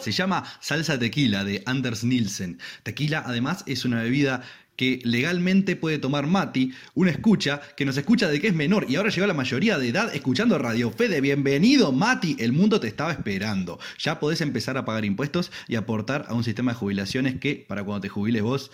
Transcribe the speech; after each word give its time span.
Se 0.00 0.12
llama 0.12 0.44
Salsa 0.60 0.98
Tequila 0.98 1.44
de 1.44 1.62
Anders 1.66 2.04
Nielsen. 2.04 2.58
Tequila 2.82 3.24
además 3.26 3.64
es 3.66 3.84
una 3.84 4.02
bebida 4.02 4.42
que 4.76 5.00
legalmente 5.04 5.76
puede 5.76 5.98
tomar 5.98 6.26
Mati, 6.26 6.72
una 6.94 7.10
escucha 7.10 7.60
que 7.76 7.84
nos 7.84 7.96
escucha 7.96 8.28
de 8.28 8.40
que 8.40 8.48
es 8.48 8.54
menor 8.54 8.86
y 8.88 8.96
ahora 8.96 9.10
llegó 9.10 9.24
a 9.24 9.28
la 9.28 9.34
mayoría 9.34 9.78
de 9.78 9.88
edad 9.88 10.14
escuchando 10.14 10.58
Radio 10.58 10.90
Fede. 10.90 11.20
Bienvenido 11.20 11.92
Mati, 11.92 12.36
el 12.38 12.52
mundo 12.52 12.80
te 12.80 12.88
estaba 12.88 13.12
esperando. 13.12 13.78
Ya 13.98 14.20
podés 14.20 14.40
empezar 14.40 14.78
a 14.78 14.84
pagar 14.84 15.04
impuestos 15.04 15.52
y 15.68 15.76
aportar 15.76 16.24
a 16.28 16.34
un 16.34 16.44
sistema 16.44 16.72
de 16.72 16.78
jubilaciones 16.78 17.38
que 17.40 17.64
para 17.68 17.84
cuando 17.84 18.00
te 18.00 18.08
jubiles 18.08 18.42
vos 18.42 18.70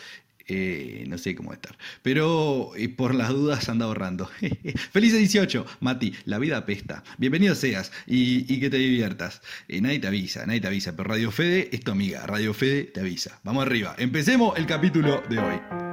eh, 0.48 1.04
no 1.08 1.18
sé 1.18 1.34
cómo 1.34 1.52
estar. 1.52 1.76
Pero 2.02 2.72
eh, 2.76 2.88
por 2.88 3.14
las 3.14 3.30
dudas 3.30 3.68
anda 3.68 3.86
ahorrando. 3.86 4.30
Feliz 4.92 5.12
18, 5.12 5.66
Mati. 5.80 6.14
La 6.24 6.38
vida 6.38 6.56
apesta. 6.56 7.02
Bienvenido 7.18 7.54
seas 7.54 7.92
y, 8.06 8.60
que 8.60 8.70
te 8.70 8.78
diviertas. 8.78 9.42
Eh, 9.68 9.80
nadie 9.80 9.98
te 9.98 10.06
avisa, 10.06 10.46
nadie 10.46 10.60
te 10.60 10.68
avisa. 10.68 10.96
Pero 10.96 11.10
Radio 11.10 11.30
Fede 11.30 11.68
es 11.72 11.80
tu 11.80 11.90
amiga. 11.90 12.26
Radio 12.26 12.54
Fede 12.54 12.84
te 12.84 13.00
avisa. 13.00 13.40
Vamos 13.44 13.66
arriba. 13.66 13.94
Empecemos 13.98 14.56
el 14.58 14.66
capítulo 14.66 15.22
de 15.28 15.38
hoy. 15.38 15.85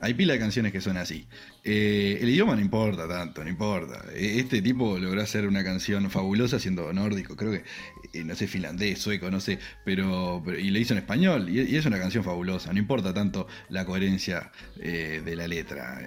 Hay 0.00 0.14
pila 0.14 0.34
de 0.34 0.38
canciones 0.38 0.72
que 0.72 0.80
son 0.80 0.96
así. 0.96 1.26
Eh, 1.64 2.18
el 2.20 2.30
idioma 2.30 2.54
no 2.54 2.60
importa 2.60 3.08
tanto, 3.08 3.42
no 3.42 3.50
importa. 3.50 4.04
E, 4.14 4.40
este 4.40 4.62
tipo 4.62 4.98
logró 4.98 5.20
hacer 5.20 5.46
una 5.46 5.64
canción 5.64 6.10
fabulosa 6.10 6.58
siendo 6.58 6.92
nórdico, 6.92 7.36
creo 7.36 7.52
que, 7.52 7.64
eh, 8.12 8.24
no 8.24 8.34
sé, 8.34 8.46
finlandés, 8.46 8.98
sueco, 8.98 9.30
no 9.30 9.40
sé, 9.40 9.58
pero, 9.84 10.42
y 10.58 10.70
le 10.70 10.80
hizo 10.80 10.94
en 10.94 10.98
español. 10.98 11.48
Y, 11.48 11.76
es 11.76 11.86
una 11.86 11.98
canción 11.98 12.24
fabulosa, 12.24 12.72
no 12.72 12.78
importa 12.78 13.12
tanto 13.14 13.46
la 13.68 13.84
coherencia 13.84 14.50
eh, 14.80 15.22
de 15.24 15.36
la 15.36 15.46
letra 15.46 16.00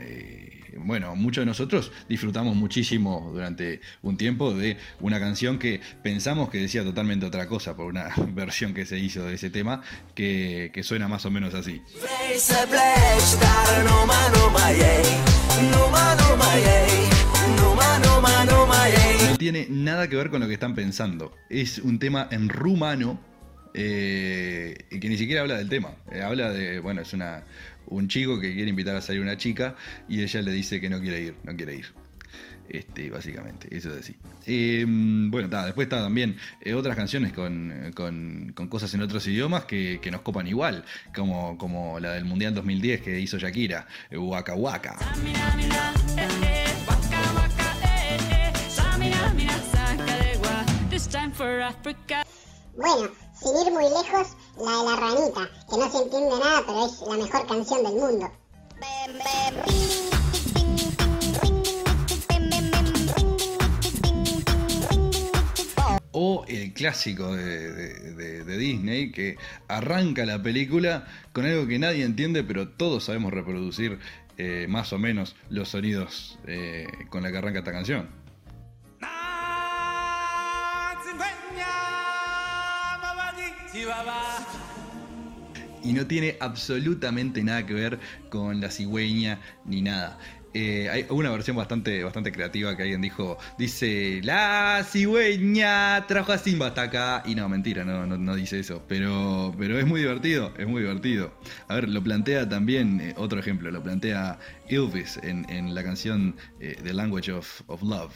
bueno, 0.77 1.15
muchos 1.15 1.41
de 1.41 1.45
nosotros 1.45 1.91
disfrutamos 2.07 2.55
muchísimo 2.55 3.29
durante 3.33 3.81
un 4.01 4.17
tiempo 4.17 4.53
de 4.53 4.77
una 4.99 5.19
canción 5.19 5.59
que 5.59 5.81
pensamos 6.03 6.49
que 6.49 6.59
decía 6.59 6.83
totalmente 6.83 7.25
otra 7.25 7.47
cosa 7.47 7.75
por 7.75 7.87
una 7.87 8.13
versión 8.33 8.73
que 8.73 8.85
se 8.85 8.97
hizo 8.99 9.25
de 9.25 9.35
ese 9.35 9.49
tema 9.49 9.81
que, 10.15 10.71
suena 10.81 11.07
más 11.07 11.25
o 11.25 11.31
menos 11.31 11.53
así. 11.53 11.79
No 19.31 19.37
tiene 19.37 19.67
nada 19.69 20.07
que 20.07 20.15
ver 20.15 20.29
con 20.29 20.41
lo 20.41 20.47
que 20.47 20.53
están 20.53 20.75
pensando. 20.75 21.33
Es 21.49 21.79
un 21.79 21.99
tema 21.99 22.27
en 22.31 22.49
rumano 22.49 23.19
eh, 23.73 24.85
que 24.89 25.09
ni 25.09 25.17
siquiera 25.17 25.41
habla 25.41 25.57
del 25.57 25.69
tema. 25.69 25.95
Eh, 26.11 26.21
habla 26.21 26.51
de, 26.51 26.79
bueno, 26.79 27.01
es 27.01 27.13
una, 27.13 27.43
un 27.87 28.07
chico 28.07 28.39
que 28.39 28.53
quiere 28.53 28.69
invitar 28.69 28.95
a 28.95 29.01
salir 29.01 29.21
una 29.21 29.37
chica 29.37 29.75
y 30.07 30.21
ella 30.21 30.41
le 30.41 30.51
dice 30.51 30.81
que 30.81 30.89
no 30.89 30.99
quiere 30.99 31.21
ir, 31.21 31.35
no 31.43 31.55
quiere 31.55 31.75
ir. 31.75 32.00
Este, 32.71 33.09
básicamente, 33.09 33.67
eso 33.75 33.93
es 33.93 33.99
así. 33.99 34.15
Em, 34.45 35.29
bueno, 35.29 35.49
después 35.65 35.85
está 35.85 36.01
también 36.01 36.37
eh, 36.61 36.73
otras 36.73 36.95
canciones 36.95 37.33
con, 37.33 37.91
cosas 38.69 38.93
en 38.93 39.01
otros 39.01 39.27
idiomas 39.27 39.65
que, 39.65 39.99
nos 40.09 40.21
copan 40.21 40.47
igual, 40.47 40.85
como, 41.13 41.57
como 41.57 41.99
la 41.99 42.13
del 42.13 42.23
Mundial 42.23 42.53
2010 42.55 43.01
que 43.01 43.19
hizo 43.19 43.37
Shakira, 43.37 43.87
Waka 44.11 44.55
Waka. 44.55 44.97
Bueno, 52.77 53.11
sin 53.33 53.67
ir 53.67 53.73
muy 53.73 53.83
lejos, 53.83 54.27
la 54.57 54.77
de 54.77 54.83
la 54.85 54.95
ranita, 54.95 55.49
que 55.69 55.77
no 55.77 55.91
se 55.91 55.97
entiende 56.03 56.39
nada, 56.39 56.63
pero 56.65 56.85
es 56.85 57.01
la 57.01 57.17
mejor 57.17 57.47
canción 57.47 57.83
del 57.83 57.95
mundo. 57.95 58.31
O 66.23 66.45
el 66.47 66.71
clásico 66.71 67.35
de, 67.35 68.45
Disney 68.45 69.11
que 69.11 69.37
arranca 69.67 70.23
la 70.23 70.39
película 70.39 71.07
con 71.33 71.45
algo 71.45 71.65
que 71.65 71.79
nadie 71.79 72.03
entiende, 72.05 72.43
pero 72.43 72.67
todos 72.67 73.05
sabemos 73.05 73.33
reproducir 73.33 73.97
eh, 74.37 74.67
más 74.69 74.93
o 74.93 74.99
menos 74.99 75.35
los 75.49 75.69
sonidos 75.69 76.37
eh, 76.45 76.85
con 77.09 77.23
la 77.23 77.31
que 77.31 77.37
arranca 77.39 77.59
esta 77.59 77.71
canción. 77.71 78.07
Y 85.83 85.93
no 85.93 86.05
tiene 86.05 86.37
absolutamente 86.39 87.43
nada 87.43 87.65
que 87.65 87.73
ver 87.73 87.99
con 88.29 88.61
la 88.61 88.69
cigüeña 88.69 89.39
ni 89.65 89.81
nada. 89.81 90.19
Eh, 90.53 90.89
hay 90.89 91.05
una 91.09 91.31
versión 91.31 91.55
bastante, 91.55 92.03
bastante 92.03 92.31
creativa 92.31 92.75
que 92.75 92.83
alguien 92.83 93.01
dijo, 93.01 93.37
dice, 93.57 94.21
la 94.23 94.85
cigüeña 94.89 96.05
trajo 96.07 96.33
a 96.33 96.37
Simba 96.37 96.67
hasta 96.67 96.83
acá. 96.83 97.23
Y 97.25 97.35
no, 97.35 97.47
mentira, 97.49 97.83
no, 97.83 98.05
no, 98.05 98.35
dice 98.35 98.59
eso. 98.59 98.83
Pero, 98.87 99.53
pero 99.57 99.79
es 99.79 99.85
muy 99.85 100.01
divertido, 100.01 100.53
es 100.57 100.67
muy 100.67 100.81
divertido. 100.81 101.33
A 101.67 101.75
ver, 101.75 101.89
lo 101.89 102.01
plantea 102.03 102.47
también, 102.47 103.01
eh, 103.01 103.13
otro 103.17 103.39
ejemplo, 103.39 103.71
lo 103.71 103.81
plantea 103.81 104.39
Elvis 104.67 105.19
en, 105.23 105.41
la 105.73 105.83
canción 105.83 106.35
eh, 106.59 106.77
The 106.83 106.93
Language 106.93 107.31
of, 107.31 107.81
Love. 107.81 108.11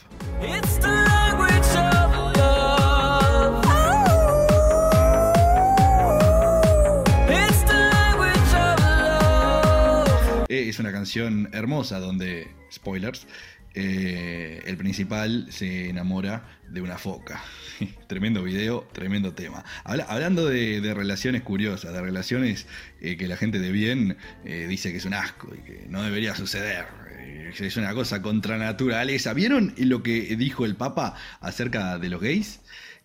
Es 10.75 10.79
una 10.81 10.91
canción 10.91 11.47
hermosa 11.53 12.01
donde, 12.01 12.49
spoilers, 12.69 13.27
eh, 13.75 14.61
el 14.65 14.75
principal 14.75 15.47
se 15.49 15.89
enamora 15.89 16.59
de 16.69 16.81
una 16.81 16.97
foca. 16.97 17.41
tremendo 18.07 18.43
video, 18.43 18.85
tremendo 18.91 19.33
tema. 19.33 19.63
hablando 19.85 20.49
de, 20.49 20.93
relaciones 20.93 21.43
curiosas, 21.43 21.93
de 21.93 22.01
relaciones 22.01 22.67
eh, 22.99 23.15
que 23.15 23.29
la 23.29 23.37
gente 23.37 23.59
de 23.59 23.71
bien 23.71 24.17
eh, 24.43 24.67
dice 24.67 24.91
que 24.91 24.97
es 24.97 25.05
un 25.05 25.13
asco 25.13 25.53
y 25.55 25.63
que 25.65 25.85
no 25.87 26.03
debería 26.03 26.35
suceder. 26.35 26.87
es 27.57 27.77
una 27.77 27.93
cosa 27.93 28.21
contra 28.21 28.57
naturaleza. 28.57 29.33
¿Vieron 29.33 29.73
lo 29.77 30.03
que 30.03 30.35
dijo 30.35 30.65
el 30.65 30.75
Papa 30.75 31.15
acerca 31.39 31.97
de 31.97 32.09
los 32.09 32.19
gays? 32.19 32.59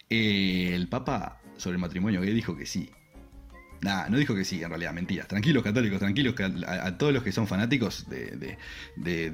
el 0.08 0.88
Papa 0.88 1.40
sobre 1.56 1.76
el 1.76 1.80
matrimonio 1.80 2.20
gay 2.20 2.32
dijo 2.32 2.56
que 2.56 2.66
sí, 2.66 2.90
Nah, 3.82 4.08
no 4.08 4.18
dijo 4.18 4.34
que 4.34 4.44
sí, 4.44 4.62
en 4.62 4.68
realidad, 4.68 4.92
mentiras. 4.92 5.26
Tranquilos 5.26 5.62
católicos, 5.62 5.98
tranquilos 5.98 6.34
a, 6.66 6.98
todos 6.98 7.12
los 7.12 7.22
que 7.22 7.32
son 7.32 7.46
fanáticos 7.46 8.06
de, 8.08 8.58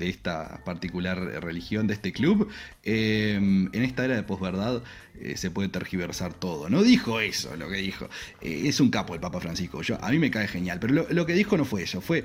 esta 0.08 0.62
particular 0.64 1.18
religión, 1.42 1.86
de 1.86 1.94
este 1.94 2.12
club, 2.12 2.48
eh, 2.84 3.34
en 3.36 3.82
esta 3.82 4.04
era 4.04 4.14
de 4.14 4.22
posverdad 4.22 4.82
eh, 5.20 5.36
se 5.36 5.50
puede 5.50 5.68
tergiversar 5.68 6.34
todo. 6.34 6.68
No 6.68 6.82
dijo 6.82 7.20
eso 7.20 7.56
lo 7.56 7.68
que 7.68 7.76
dijo. 7.76 8.08
Eh, 8.40 8.62
es 8.66 8.80
un 8.80 8.90
capo 8.90 9.14
el 9.14 9.20
Papa 9.20 9.40
Francisco. 9.40 9.80
A 10.00 10.10
mí 10.10 10.18
me 10.18 10.30
cae 10.30 10.46
genial, 10.46 10.78
pero 10.80 11.06
lo, 11.08 11.26
que 11.26 11.32
dijo 11.32 11.56
no 11.56 11.64
fue 11.64 11.82
eso, 11.82 12.00
fue 12.00 12.24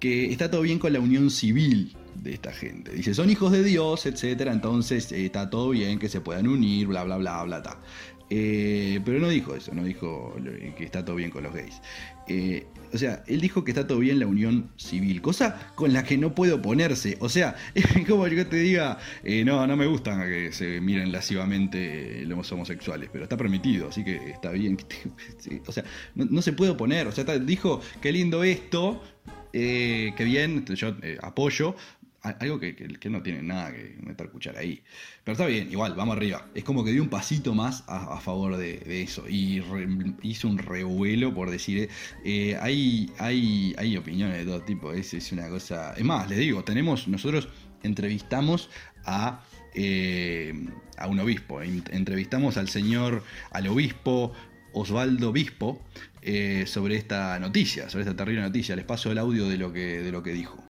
que 0.00 0.30
está 0.30 0.50
todo 0.50 0.62
bien 0.62 0.78
con 0.78 0.92
la 0.92 1.00
unión 1.00 1.30
civil 1.30 1.96
de 2.14 2.34
esta 2.34 2.52
gente. 2.52 2.92
Dice, 2.92 3.14
son 3.14 3.30
hijos 3.30 3.52
de 3.52 3.62
Dios, 3.62 4.06
etcétera, 4.06 4.52
entonces 4.52 5.10
está 5.12 5.50
todo 5.50 5.70
bien 5.70 5.98
que 5.98 6.08
se 6.08 6.20
puedan 6.20 6.48
unir, 6.48 6.88
bla, 6.88 7.04
bla, 7.04 7.16
bla, 7.16 7.42
bla, 7.44 7.60
bla. 7.60 7.78
Eh, 8.34 8.98
pero 9.04 9.18
no 9.18 9.28
dijo 9.28 9.54
eso, 9.54 9.74
no 9.74 9.84
dijo 9.84 10.34
que 10.74 10.84
está 10.84 11.04
todo 11.04 11.16
bien 11.16 11.30
con 11.30 11.42
los 11.42 11.52
gays. 11.52 11.82
Eh, 12.28 12.66
o 12.90 12.96
sea, 12.96 13.22
él 13.26 13.42
dijo 13.42 13.62
que 13.62 13.72
está 13.72 13.86
todo 13.86 13.98
bien 13.98 14.18
la 14.18 14.26
unión 14.26 14.70
civil, 14.76 15.20
cosa 15.20 15.70
con 15.74 15.92
la 15.92 16.02
que 16.02 16.16
no 16.16 16.34
puede 16.34 16.52
oponerse. 16.52 17.18
O 17.20 17.28
sea, 17.28 17.56
es 17.74 17.86
como 18.08 18.26
yo 18.28 18.46
te 18.46 18.56
diga, 18.56 18.96
eh, 19.22 19.44
no, 19.44 19.66
no 19.66 19.76
me 19.76 19.84
gustan 19.84 20.26
que 20.26 20.50
se 20.50 20.80
miren 20.80 21.12
lascivamente 21.12 22.24
los 22.24 22.50
homosexuales, 22.52 23.10
pero 23.12 23.24
está 23.24 23.36
permitido, 23.36 23.88
así 23.88 24.02
que 24.02 24.30
está 24.30 24.50
bien. 24.52 24.78
o 25.66 25.72
sea, 25.72 25.84
no, 26.14 26.40
se 26.40 26.54
puede 26.54 26.70
oponer. 26.70 27.08
O 27.08 27.12
sea, 27.12 27.24
dijo, 27.38 27.82
qué 28.00 28.12
lindo 28.12 28.44
esto, 28.44 29.02
qué 29.52 30.14
bien, 30.24 30.64
yo 30.64 30.96
apoyo, 31.20 31.76
algo 32.22 32.60
que, 32.60 32.74
que, 32.74 33.10
no 33.10 33.22
tiene 33.22 33.42
nada 33.42 33.72
que 33.72 33.96
meter 34.00 34.30
cuchara 34.30 34.60
ahí. 34.60 34.82
Pero 35.24 35.32
está 35.32 35.46
bien, 35.46 35.70
igual, 35.70 35.94
vamos 35.94 36.16
arriba. 36.16 36.46
Es 36.54 36.64
como 36.64 36.84
que 36.84 36.92
dio 36.92 37.02
un 37.02 37.08
pasito 37.08 37.54
más 37.54 37.84
a, 37.88 38.20
favor 38.20 38.56
de, 38.56 39.02
eso. 39.02 39.28
Y 39.28 39.62
hizo 40.22 40.48
un 40.48 40.58
revuelo 40.58 41.34
por 41.34 41.50
decir. 41.50 41.88
Eh, 42.24 42.56
hay, 42.60 43.10
hay, 43.18 43.74
hay 43.76 43.96
opiniones 43.96 44.38
de 44.38 44.44
todo 44.44 44.62
tipo. 44.62 44.92
Es, 44.92 45.14
es 45.14 45.32
una 45.32 45.48
cosa. 45.48 45.94
Es 45.96 46.04
más, 46.04 46.28
les 46.28 46.38
digo, 46.38 46.62
tenemos. 46.64 47.08
Nosotros 47.08 47.48
entrevistamos 47.82 48.70
a. 49.04 49.42
Eh, 49.74 50.54
a 50.98 51.08
un 51.08 51.18
obispo. 51.18 51.60
Entrevistamos 51.62 52.56
al 52.56 52.68
señor, 52.68 53.24
al 53.50 53.66
obispo 53.66 54.32
Osvaldo 54.72 55.30
Obispo, 55.30 55.82
eh, 56.22 56.64
sobre 56.66 56.96
esta 56.96 57.38
noticia, 57.38 57.88
sobre 57.88 58.04
esta 58.04 58.16
terrible 58.16 58.42
noticia. 58.42 58.76
Les 58.76 58.84
paso 58.84 59.10
el 59.10 59.18
audio 59.18 59.48
de 59.48 59.58
lo 59.58 59.72
que, 59.72 60.02
de 60.02 60.12
lo 60.12 60.22
que 60.22 60.32
dijo. 60.32 60.71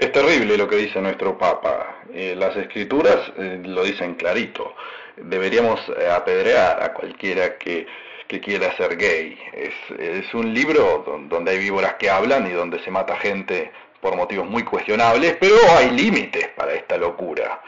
Es 0.00 0.12
terrible 0.12 0.56
lo 0.56 0.66
que 0.66 0.76
dice 0.76 0.98
nuestro 0.98 1.36
Papa. 1.36 1.98
Eh, 2.14 2.34
las 2.34 2.56
escrituras 2.56 3.18
eh, 3.36 3.60
lo 3.62 3.84
dicen 3.84 4.14
clarito. 4.14 4.74
Deberíamos 5.18 5.78
eh, 5.90 6.08
apedrear 6.10 6.82
a 6.82 6.94
cualquiera 6.94 7.58
que, 7.58 7.86
quiera 8.26 8.74
ser 8.78 8.96
gay. 8.96 9.38
Es, 9.52 10.32
un 10.32 10.54
libro 10.54 11.04
donde 11.28 11.50
hay 11.50 11.58
víboras 11.58 11.96
que 11.96 12.08
hablan 12.08 12.46
y 12.46 12.52
donde 12.52 12.82
se 12.82 12.90
mata 12.90 13.14
gente 13.16 13.72
por 14.00 14.16
motivos 14.16 14.48
muy 14.48 14.62
cuestionables, 14.62 15.36
pero 15.38 15.56
hay 15.76 15.90
límites 15.90 16.48
para 16.56 16.72
esta 16.72 16.96
locura. 16.96 17.60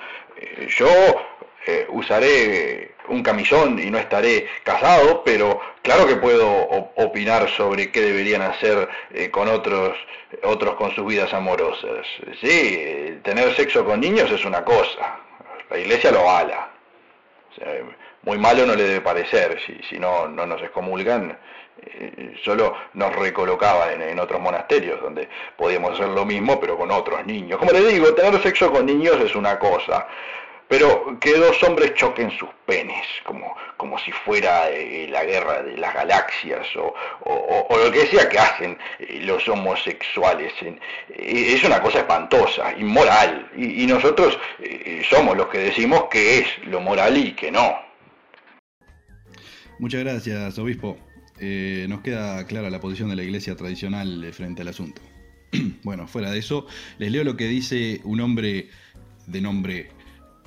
yo 0.79 0.89
usaré 1.89 2.93
un 3.09 3.23
camisón 3.23 3.79
y 3.79 3.91
no 3.91 3.99
estaré 3.99 4.49
casado, 4.63 5.23
pero 5.25 5.61
claro 5.83 6.07
que 6.07 6.17
puedo 6.17 6.69
opinar 6.97 7.49
sobre 7.51 7.91
qué 7.91 8.01
deberían 8.01 8.43
hacer 8.43 8.89
eh, 9.13 9.31
con 9.31 9.49
otros, 9.49 9.97
otros 10.45 10.75
con 10.77 10.95
sus 10.95 11.07
vidas 11.07 11.33
amorosas. 11.33 12.07
Sí, 12.41 13.21
tener 13.23 13.55
sexo 13.55 13.85
con 13.85 14.01
niños 14.01 14.31
es 14.31 14.45
una 14.45 14.65
cosa, 14.65 15.19
la 15.71 15.79
iglesia 15.79 16.13
lo 16.13 16.21
avala. 16.21 16.71
muy 18.23 18.39
malo 18.39 18.67
no 18.67 18.75
le 18.75 18.85
debe 18.85 19.01
parecer, 19.01 19.59
si, 19.89 19.99
no, 19.99 20.29
no 20.29 20.47
nos 20.47 20.63
excomulgan, 20.63 21.37
eh, 21.85 22.35
solo 22.45 22.77
nos 22.95 23.15
recolocaban 23.17 23.95
en, 23.95 24.03
en, 24.03 24.19
otros 24.21 24.41
monasterios 24.41 25.01
donde 25.01 25.29
podíamos 25.57 25.93
hacer 25.93 26.09
lo 26.09 26.25
mismo 26.25 26.61
pero 26.61 26.77
con 26.77 26.91
otros 26.93 27.27
niños. 27.27 27.59
Como 27.59 27.73
le 27.73 27.85
digo, 27.87 28.15
tener 28.15 28.41
sexo 28.43 28.71
con 28.71 28.87
niños 28.87 29.21
es 29.21 29.35
una 29.35 29.59
cosa, 29.59 30.07
pero 30.73 31.19
que 31.21 31.37
dos 31.37 31.63
hombres 31.65 31.93
choquen 31.97 32.31
sus 32.31 32.49
penes, 32.65 33.05
como, 33.27 33.55
como 33.77 33.99
si 33.99 34.11
fuera 34.11 34.71
eh, 34.71 35.07
la 35.07 35.23
guerra 35.23 35.63
de 35.63 35.77
las 35.77 35.93
galaxias 35.93 36.67
o, 36.77 36.95
lo 37.77 37.93
que 37.93 38.07
sea 38.07 38.27
que 38.31 38.39
hacen 38.39 38.79
eh, 38.99 39.21
los 39.23 39.47
homosexuales. 39.49 40.51
Eh, 40.63 41.53
es 41.55 41.63
una 41.65 41.83
cosa 41.83 41.99
espantosa, 41.99 42.73
inmoral, 42.79 43.51
y, 43.55 43.85
nosotros 43.85 44.39
somos 45.11 45.37
los 45.37 45.49
que 45.49 45.59
decimos 45.59 46.05
que 46.11 46.39
es 46.39 46.47
lo 46.65 46.81
moral 46.81 47.19
y 47.19 47.33
que 47.33 47.51
no. 47.51 47.75
Muchas 49.79 50.01
gracias, 50.05 50.59
obispo. 50.59 50.97
nos 51.39 52.01
queda 52.01 52.47
clara 52.47 52.71
la 52.71 52.81
posición 52.81 53.11
de 53.11 53.17
la 53.17 53.25
iglesia 53.25 53.57
tradicional 53.57 54.33
frente 54.33 54.63
al 54.63 54.69
asunto. 54.69 55.03
bueno, 55.83 56.09
fuera 56.09 56.31
de 56.31 56.39
eso, 56.39 56.67
les 56.97 57.13
leo 57.13 57.25
lo 57.25 57.37
que 57.37 57.45
dice 57.45 58.01
un 58.05 58.23
hombre 58.23 58.71
de 59.27 59.41
nombre 59.43 59.91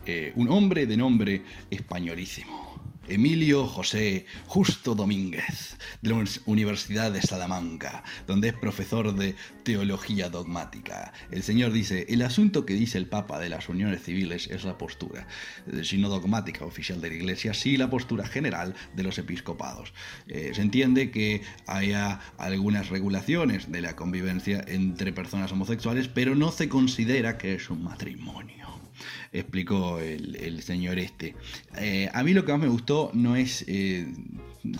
eh, 0.05 0.33
un 0.35 0.49
hombre 0.49 0.85
de 0.85 0.97
nombre 0.97 1.41
españolísimo. 1.69 2.75
Emilio 3.07 3.67
José 3.67 4.25
Justo 4.47 4.95
Domínguez, 4.95 5.77
de 6.01 6.09
la 6.09 6.23
Universidad 6.45 7.11
de 7.11 7.21
Salamanca, 7.21 8.03
donde 8.25 8.47
es 8.47 8.53
profesor 8.55 9.15
de 9.15 9.35
teología 9.63 10.29
dogmática. 10.29 11.13
El 11.29 11.43
señor 11.43 11.71
dice, 11.71 12.07
el 12.09 12.23
asunto 12.23 12.65
que 12.65 12.73
dice 12.73 12.97
el 12.97 13.05
Papa 13.05 13.39
de 13.39 13.49
las 13.49 13.69
uniones 13.69 14.01
civiles 14.01 14.47
es 14.47 14.63
la 14.63 14.79
postura, 14.79 15.27
eh, 15.71 15.83
si 15.83 15.99
no 15.99 16.09
dogmática 16.09 16.65
oficial 16.65 16.99
de 16.99 17.09
la 17.09 17.15
Iglesia, 17.15 17.53
sí 17.53 17.77
la 17.77 17.91
postura 17.91 18.25
general 18.25 18.73
de 18.95 19.03
los 19.03 19.19
episcopados. 19.19 19.93
Eh, 20.27 20.51
se 20.55 20.61
entiende 20.61 21.11
que 21.11 21.41
haya 21.67 22.19
algunas 22.37 22.89
regulaciones 22.89 23.71
de 23.71 23.81
la 23.81 23.95
convivencia 23.95 24.63
entre 24.67 25.13
personas 25.13 25.51
homosexuales, 25.51 26.07
pero 26.07 26.33
no 26.33 26.51
se 26.51 26.69
considera 26.69 27.37
que 27.37 27.53
es 27.53 27.69
un 27.69 27.83
matrimonio 27.83 28.84
explicó 29.31 29.99
el, 29.99 30.61
señor 30.61 30.99
este. 30.99 31.35
Eh, 31.77 32.09
a 32.13 32.23
mí 32.23 32.33
lo 32.33 32.45
que 32.45 32.51
más 32.51 32.61
me 32.61 32.67
gustó 32.67 33.11
no 33.13 33.35
es 33.35 33.65
eh, 33.67 34.07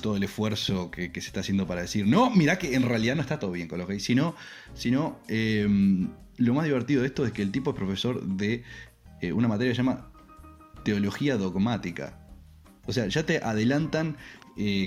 todo 0.01 0.17
el 0.17 0.23
esfuerzo 0.23 0.91
que, 0.91 1.09
se 1.13 1.19
está 1.19 1.41
haciendo 1.41 1.67
para 1.67 1.81
decir, 1.81 2.07
no, 2.07 2.29
mira 2.29 2.57
que 2.57 2.75
en 2.75 2.83
realidad 2.83 3.15
no 3.15 3.21
está 3.21 3.39
todo 3.39 3.51
bien 3.51 3.67
con 3.67 3.79
los 3.79 3.87
gays, 3.87 4.03
sino, 4.03 4.35
sino 4.73 5.19
eh, 5.27 5.67
lo 6.37 6.53
más 6.53 6.65
divertido 6.65 7.01
de 7.01 7.07
esto 7.07 7.25
es 7.25 7.31
que 7.31 7.41
el 7.41 7.51
tipo 7.51 7.71
es 7.71 7.75
profesor 7.75 8.23
de 8.23 8.63
una 9.33 9.47
materia 9.47 9.71
que 9.71 9.75
se 9.75 9.81
llama 9.81 10.11
teología 10.83 11.37
dogmática. 11.37 12.19
O 12.85 12.93
sea, 12.93 13.07
ya 13.07 13.25
te 13.25 13.37
adelantan 13.39 14.17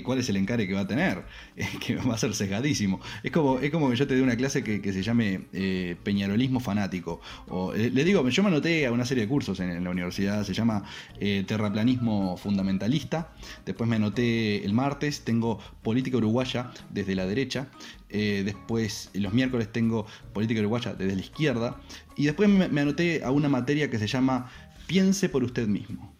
cuál 0.03 0.19
es 0.19 0.29
el 0.29 0.37
encare 0.37 0.67
que 0.67 0.73
va 0.73 0.81
a 0.81 0.87
tener, 0.87 1.23
que 1.85 1.95
va 1.95 2.15
a 2.15 2.17
ser 2.17 2.33
sesgadísimo. 2.33 2.99
Es 3.23 3.31
como, 3.31 3.59
es 3.59 3.69
como 3.71 3.89
que 3.89 3.95
yo 3.95 4.07
te 4.07 4.15
dé 4.15 4.21
una 4.21 4.35
clase 4.35 4.63
que, 4.63 4.93
se 4.93 5.03
llame 5.03 5.41
eh, 5.53 5.95
Peñarolismo 6.03 6.59
Fanático. 6.59 7.21
O, 7.47 7.73
eh, 7.73 7.91
le 7.91 8.03
digo, 8.03 8.27
yo 8.27 8.43
me 8.43 8.49
anoté 8.49 8.85
a 8.85 8.91
una 8.91 9.05
serie 9.05 9.23
de 9.23 9.29
cursos 9.29 9.59
en, 9.59 9.83
la 9.83 9.89
universidad, 9.89 10.43
se 10.43 10.53
llama 10.53 10.83
eh, 11.19 11.43
Terraplanismo 11.47 12.37
Fundamentalista. 12.37 13.33
Después 13.65 13.89
me 13.89 13.97
anoté 13.97 14.65
el 14.65 14.73
martes, 14.73 15.21
tengo 15.21 15.59
Política 15.83 16.17
Uruguaya 16.17 16.71
desde 16.89 17.15
la 17.15 17.25
derecha. 17.25 17.67
después, 18.09 19.11
los 19.13 19.33
miércoles 19.33 19.71
tengo 19.71 20.07
Política 20.33 20.59
Uruguaya 20.61 20.93
desde 20.93 21.15
la 21.15 21.21
izquierda. 21.21 21.81
Y 22.15 22.25
después 22.25 22.49
me 22.49 22.81
anoté 22.81 23.23
a 23.23 23.31
una 23.31 23.49
materia 23.49 23.89
que 23.89 23.99
se 23.99 24.07
llama 24.07 24.49
Piense 24.87 25.29
por 25.29 25.43
usted 25.43 25.67
mismo. 25.67 26.13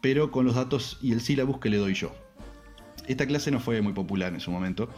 Pero 0.00 0.30
con 0.30 0.46
los 0.46 0.54
datos 0.54 0.98
y 1.02 1.12
el 1.12 1.20
sílabus 1.20 1.58
que 1.58 1.68
le 1.68 1.78
doy 1.78 1.94
yo. 1.94 2.14
Esta 3.08 3.26
clase 3.26 3.50
no 3.50 3.58
fue 3.58 3.80
muy 3.82 3.94
popular 3.94 4.32
en 4.34 4.40
su 4.40 4.50
momento, 4.50 4.90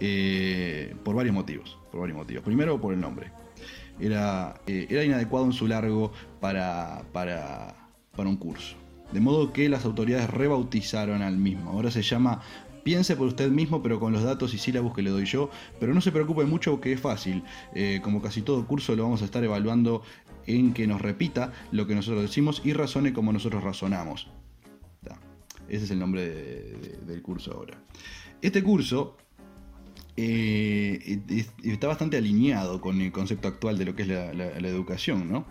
eh, 0.00 0.94
por 1.04 1.14
varios 1.14 1.34
motivos. 1.34 1.78
Por 1.92 2.00
varios 2.00 2.16
motivos. 2.16 2.42
Primero, 2.42 2.80
por 2.80 2.94
el 2.94 3.00
nombre. 3.00 3.30
Era, 4.00 4.60
eh, 4.66 4.86
era 4.88 5.04
inadecuado 5.04 5.44
en 5.44 5.52
su 5.52 5.66
largo 5.68 6.12
para, 6.40 7.02
para, 7.12 7.76
para 8.16 8.28
un 8.28 8.36
curso. 8.36 8.76
De 9.12 9.20
modo 9.20 9.52
que 9.52 9.68
las 9.68 9.84
autoridades 9.84 10.30
rebautizaron 10.30 11.20
al 11.20 11.36
mismo. 11.36 11.70
Ahora 11.70 11.90
se 11.90 12.02
llama 12.02 12.40
Piense 12.82 13.14
por 13.14 13.26
usted 13.26 13.50
mismo, 13.50 13.82
pero 13.82 14.00
con 14.00 14.12
los 14.12 14.22
datos 14.22 14.54
y 14.54 14.58
sílabus 14.58 14.94
que 14.94 15.02
le 15.02 15.10
doy 15.10 15.26
yo. 15.26 15.50
Pero 15.78 15.92
no 15.92 16.00
se 16.00 16.12
preocupe 16.12 16.44
mucho, 16.44 16.80
que 16.80 16.92
es 16.92 17.00
fácil. 17.00 17.42
Eh, 17.74 18.00
como 18.02 18.22
casi 18.22 18.40
todo 18.40 18.66
curso, 18.66 18.96
lo 18.96 19.02
vamos 19.02 19.20
a 19.20 19.26
estar 19.26 19.44
evaluando 19.44 20.02
en 20.46 20.72
que 20.72 20.86
nos 20.86 21.00
repita 21.00 21.52
lo 21.72 21.86
que 21.86 21.94
nosotros 21.94 22.22
decimos 22.22 22.62
y 22.64 22.72
razone 22.72 23.12
como 23.12 23.32
nosotros 23.32 23.62
razonamos. 23.62 24.28
Ese 25.70 25.84
es 25.84 25.90
el 25.90 25.98
nombre 25.98 26.28
del 27.06 27.22
curso 27.22 27.52
ahora. 27.52 27.82
Este 28.42 28.62
curso 28.62 29.16
eh, 30.16 31.20
está 31.62 31.86
bastante 31.86 32.16
alineado 32.16 32.80
con 32.80 33.00
el 33.00 33.12
concepto 33.12 33.48
actual 33.48 33.78
de 33.78 33.84
lo 33.84 33.94
que 33.94 34.02
es 34.02 34.08
la 34.08 34.68
educación, 34.68 35.30
¿no? 35.30 35.46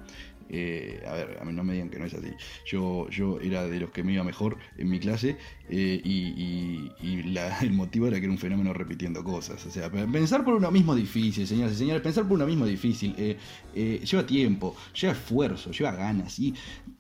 Eh, 0.49 1.03
a 1.07 1.13
ver, 1.13 1.37
a 1.39 1.45
mí 1.45 1.53
no 1.53 1.63
me 1.63 1.73
digan 1.73 1.89
que 1.89 1.99
no 1.99 2.05
es 2.05 2.13
así. 2.13 2.29
Yo, 2.65 3.07
yo 3.09 3.39
era 3.39 3.67
de 3.67 3.79
los 3.79 3.91
que 3.91 4.03
me 4.03 4.13
iba 4.13 4.23
mejor 4.23 4.57
en 4.77 4.89
mi 4.89 4.99
clase 4.99 5.37
eh, 5.69 6.01
y, 6.03 6.91
el 7.61 7.71
motivo 7.71 8.07
era 8.07 8.17
que 8.17 8.25
era 8.25 8.31
un 8.31 8.37
fenómeno 8.37 8.73
repitiendo 8.73 9.23
cosas. 9.23 9.65
O 9.65 9.71
sea, 9.71 9.91
pensar 9.91 10.43
por 10.43 10.55
uno 10.55 10.71
mismo 10.71 10.93
es 10.93 11.01
difícil, 11.01 11.47
señoras 11.47 11.73
y 11.73 11.77
señores. 11.77 12.01
Pensar 12.01 12.23
por 12.23 12.33
uno 12.33 12.47
mismo 12.47 12.65
es 12.65 12.71
difícil. 12.71 13.15
Eh, 13.17 14.01
lleva 14.03 14.25
tiempo, 14.25 14.75
lleva 14.99 15.13
esfuerzo, 15.13 15.71
lleva 15.71 15.91
ganas. 15.91 16.39
Y, 16.39 16.53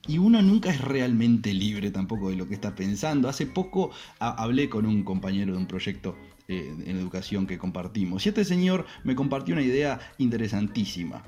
y 0.07 0.17
uno 0.17 0.41
nunca 0.41 0.69
es 0.69 0.81
realmente 0.81 1.53
libre 1.53 1.91
tampoco 1.91 2.29
de 2.29 2.35
lo 2.35 2.47
que 2.47 2.53
está 2.53 2.75
pensando. 2.75 3.29
Hace 3.29 3.45
poco 3.45 3.91
hablé 4.19 4.69
con 4.69 4.85
un 4.85 5.03
compañero 5.03 5.53
de 5.53 5.57
un 5.57 5.67
proyecto 5.67 6.15
eh, 6.51 6.75
en 6.83 6.97
educación 6.97 7.45
que 7.45 7.59
compartimos. 7.59 8.25
Y 8.25 8.29
este 8.29 8.43
señor 8.43 8.87
me 9.03 9.13
compartió 9.13 9.53
una 9.53 9.61
idea 9.61 9.99
interesantísima. 10.17 11.23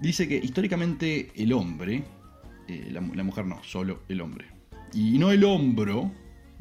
Dice 0.00 0.26
que 0.28 0.36
históricamente 0.36 1.30
el 1.36 1.52
hombre, 1.52 2.04
eh, 2.68 2.88
la, 2.90 3.00
la 3.00 3.22
mujer 3.22 3.46
no, 3.46 3.62
solo 3.62 4.02
el 4.08 4.20
hombre, 4.20 4.46
y 4.92 5.18
no 5.18 5.30
el 5.30 5.44
hombro, 5.44 6.10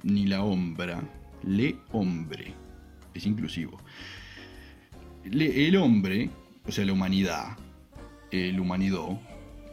ni 0.04 0.26
la 0.28 0.44
hombra, 0.44 1.02
le 1.44 1.76
hombre, 1.92 2.54
es 3.14 3.26
inclusivo. 3.26 3.80
Le- 5.26 5.68
el 5.68 5.76
hombre, 5.78 6.30
o 6.68 6.72
sea, 6.72 6.86
la 6.86 6.94
humanidad, 6.94 7.58
el 8.32 8.60
humanidad, 8.60 9.20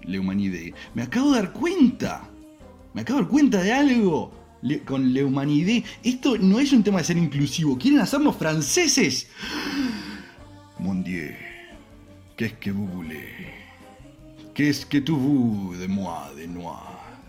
le 0.04 0.18
humanidad, 0.18 0.76
me 0.94 1.02
acabo 1.02 1.32
de 1.32 1.40
dar 1.42 1.52
cuenta, 1.52 2.28
me 2.94 3.02
acabo 3.02 3.18
de 3.18 3.24
dar 3.24 3.30
cuenta 3.30 3.62
de 3.62 3.72
algo. 3.72 4.38
Con 4.84 5.14
le 5.14 5.24
humanidad, 5.24 5.82
esto 6.04 6.36
no 6.36 6.60
es 6.60 6.72
un 6.74 6.82
tema 6.82 6.98
de 6.98 7.04
ser 7.04 7.16
inclusivo, 7.16 7.78
quieren 7.78 7.98
hacernos 8.00 8.36
franceses. 8.36 9.30
Mon 10.78 11.02
Dieu, 11.02 11.32
qu'est-ce 12.40 12.54
que 12.54 12.70
vous 12.70 12.86
voulez? 12.86 13.28
Qu'est-ce 14.54 14.86
que 14.86 14.96
tu 14.96 15.12
veux 15.12 15.78
de 15.78 15.86
moi, 15.86 16.30
de 16.34 16.46
moi, 16.46 16.80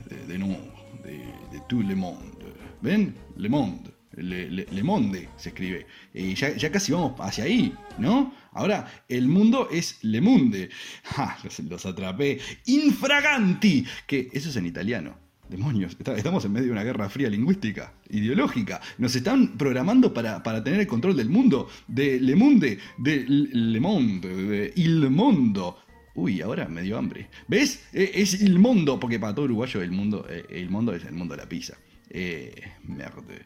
de, 0.09 0.31
de 0.31 0.37
nous, 0.37 0.55
de, 1.03 1.57
de 1.57 1.61
tout 1.67 1.81
le 1.81 1.95
monde? 1.95 2.45
¿Ven? 2.81 3.13
Le 3.35 3.49
monde. 3.49 3.91
Le, 4.15 4.81
monde 4.83 5.17
se 5.35 5.49
escribe. 5.49 5.85
Y 6.13 6.33
ya, 6.35 6.71
casi 6.71 6.93
vamos 6.93 7.19
hacia 7.19 7.43
ahí, 7.43 7.73
¿no? 7.97 8.33
Ahora, 8.53 8.87
el 9.09 9.27
mundo 9.27 9.67
es 9.69 9.99
le 10.01 10.21
los, 11.43 11.59
los 11.59 11.85
atrapé. 11.85 12.39
Infraganti. 12.67 13.85
Que 14.07 14.29
eso 14.31 14.47
es 14.47 14.55
en 14.55 14.65
italiano. 14.65 15.17
Demonios, 15.51 15.97
estamos 16.15 16.45
en 16.45 16.53
medio 16.53 16.67
de 16.67 16.71
una 16.71 16.83
guerra 16.85 17.09
fría 17.09 17.29
lingüística, 17.29 17.93
ideológica. 18.09 18.79
Nos 18.97 19.13
están 19.17 19.57
programando 19.57 20.13
para, 20.13 20.41
para 20.41 20.63
tener 20.63 20.79
el 20.79 20.87
control 20.87 21.17
del 21.17 21.27
mundo, 21.27 21.67
de 21.89 22.21
Le 22.21 22.37
Monde, 22.37 22.79
de 22.97 23.25
Le 23.27 23.79
Monde, 23.81 24.29
de 24.29 24.73
Il 24.77 25.09
Mondo. 25.09 25.77
Uy, 26.15 26.39
ahora 26.39 26.69
me 26.69 26.81
dio 26.83 26.97
hambre. 26.97 27.29
¿Ves? 27.49 27.85
Eh, 27.91 28.11
Es 28.15 28.41
el 28.41 28.59
mundo, 28.59 28.97
porque 28.97 29.19
para 29.19 29.35
todo 29.35 29.43
uruguayo 29.43 29.81
el 29.81 29.91
mundo, 29.91 30.25
eh, 30.29 30.45
el 30.51 30.69
mundo 30.69 30.95
es 30.95 31.03
el 31.03 31.11
mundo 31.11 31.35
de 31.35 31.41
la 31.41 31.49
pizza. 31.49 31.75
Eh, 32.09 32.55
merde. 32.85 33.45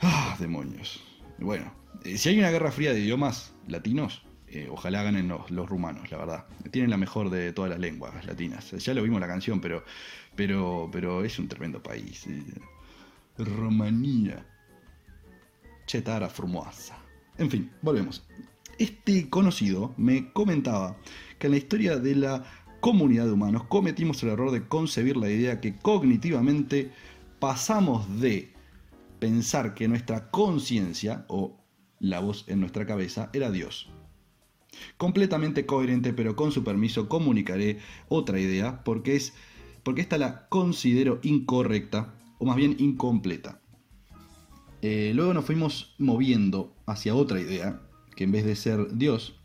Ah, 0.00 0.34
demonios. 0.40 1.04
Bueno, 1.38 1.74
eh, 2.04 2.16
si 2.16 2.30
hay 2.30 2.38
una 2.38 2.50
guerra 2.50 2.72
fría 2.72 2.94
de 2.94 3.00
idiomas 3.00 3.52
latinos, 3.68 4.22
ojalá 4.70 5.02
ganen 5.02 5.28
los, 5.28 5.50
los 5.50 5.68
rumanos, 5.68 6.10
la 6.10 6.16
verdad. 6.16 6.46
Tienen 6.70 6.88
la 6.88 6.96
mejor 6.96 7.28
de 7.28 7.52
todas 7.52 7.70
las 7.70 7.78
lenguas 7.78 8.24
latinas. 8.24 8.70
Ya 8.70 8.94
lo 8.94 9.02
vimos 9.02 9.20
la 9.20 9.26
canción, 9.26 9.60
pero, 9.60 9.84
pero, 10.36 10.88
pero 10.92 11.24
es 11.24 11.38
un 11.38 11.48
tremendo 11.48 11.82
país. 11.82 12.26
eh. 12.26 12.44
Rumanía. 13.38 14.46
Chetara 15.86 16.28
Formosa. 16.28 16.98
En 17.38 17.50
fin, 17.50 17.70
volvemos. 17.82 18.26
Este 18.78 19.28
conocido 19.30 19.94
me 19.96 20.32
comentaba 20.32 20.96
que 21.38 21.46
en 21.46 21.52
la 21.52 21.58
historia 21.58 21.96
de 21.96 22.14
la 22.16 22.44
comunidad 22.80 23.26
de 23.26 23.32
humanos 23.32 23.64
cometimos 23.64 24.22
el 24.22 24.30
error 24.30 24.50
de 24.50 24.66
concebir 24.66 25.16
la 25.16 25.30
idea 25.30 25.60
que 25.60 25.76
cognitivamente 25.76 26.90
pasamos 27.38 28.20
de 28.20 28.52
pensar 29.18 29.74
que 29.74 29.88
nuestra 29.88 30.30
conciencia 30.30 31.24
o 31.28 31.56
la 31.98 32.20
voz 32.20 32.44
en 32.48 32.60
nuestra 32.60 32.86
cabeza 32.86 33.30
era 33.32 33.50
Dios. 33.50 33.88
Completamente 34.98 35.64
coherente, 35.64 36.12
pero 36.12 36.36
con 36.36 36.52
su 36.52 36.62
permiso 36.62 37.08
comunicaré 37.08 37.78
otra 38.08 38.38
idea 38.38 38.84
porque 38.84 39.16
es 39.16 39.32
porque 39.86 40.00
esta 40.00 40.18
la 40.18 40.48
considero 40.48 41.20
incorrecta 41.22 42.12
o 42.38 42.44
más 42.44 42.56
bien 42.56 42.74
incompleta. 42.80 43.60
Eh, 44.82 45.12
luego 45.14 45.32
nos 45.32 45.44
fuimos 45.44 45.94
moviendo 45.98 46.74
hacia 46.86 47.14
otra 47.14 47.40
idea, 47.40 47.80
que 48.16 48.24
en 48.24 48.32
vez 48.32 48.44
de 48.44 48.56
ser 48.56 48.96
Dios, 48.96 49.38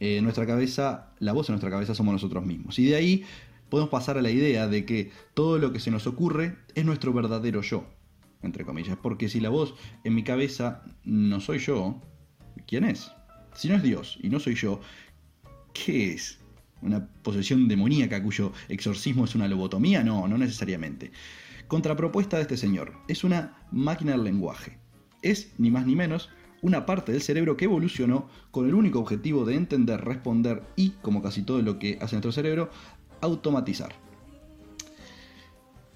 eh, 0.00 0.22
nuestra 0.22 0.46
cabeza, 0.46 1.12
la 1.18 1.34
voz 1.34 1.50
en 1.50 1.52
nuestra 1.52 1.68
cabeza 1.68 1.94
somos 1.94 2.14
nosotros 2.14 2.46
mismos. 2.46 2.78
Y 2.78 2.86
de 2.86 2.96
ahí 2.96 3.24
podemos 3.68 3.90
pasar 3.90 4.16
a 4.16 4.22
la 4.22 4.30
idea 4.30 4.68
de 4.68 4.86
que 4.86 5.12
todo 5.34 5.58
lo 5.58 5.70
que 5.70 5.80
se 5.80 5.90
nos 5.90 6.06
ocurre 6.06 6.56
es 6.74 6.86
nuestro 6.86 7.12
verdadero 7.12 7.60
yo, 7.60 7.84
entre 8.40 8.64
comillas. 8.64 8.96
Porque 8.96 9.28
si 9.28 9.40
la 9.40 9.50
voz 9.50 9.74
en 10.04 10.14
mi 10.14 10.24
cabeza 10.24 10.82
no 11.04 11.40
soy 11.40 11.58
yo, 11.58 12.00
¿quién 12.66 12.84
es? 12.84 13.12
Si 13.52 13.68
no 13.68 13.74
es 13.74 13.82
Dios 13.82 14.18
y 14.22 14.30
no 14.30 14.40
soy 14.40 14.54
yo, 14.54 14.80
¿qué 15.74 16.14
es? 16.14 16.40
¿Una 16.82 17.06
posesión 17.22 17.68
demoníaca 17.68 18.22
cuyo 18.22 18.52
exorcismo 18.68 19.24
es 19.24 19.34
una 19.34 19.48
lobotomía? 19.48 20.04
No, 20.04 20.28
no 20.28 20.38
necesariamente. 20.38 21.10
Contrapropuesta 21.68 22.36
de 22.36 22.42
este 22.42 22.56
señor, 22.56 22.92
es 23.08 23.24
una 23.24 23.56
máquina 23.72 24.12
del 24.12 24.24
lenguaje. 24.24 24.78
Es, 25.22 25.52
ni 25.58 25.70
más 25.70 25.86
ni 25.86 25.96
menos, 25.96 26.30
una 26.62 26.86
parte 26.86 27.12
del 27.12 27.22
cerebro 27.22 27.56
que 27.56 27.64
evolucionó 27.64 28.28
con 28.50 28.66
el 28.66 28.74
único 28.74 29.00
objetivo 29.00 29.44
de 29.44 29.54
entender, 29.54 30.04
responder 30.04 30.62
y, 30.76 30.90
como 31.02 31.22
casi 31.22 31.42
todo 31.42 31.62
lo 31.62 31.78
que 31.78 31.98
hace 32.00 32.16
nuestro 32.16 32.32
cerebro, 32.32 32.70
automatizar. 33.20 33.94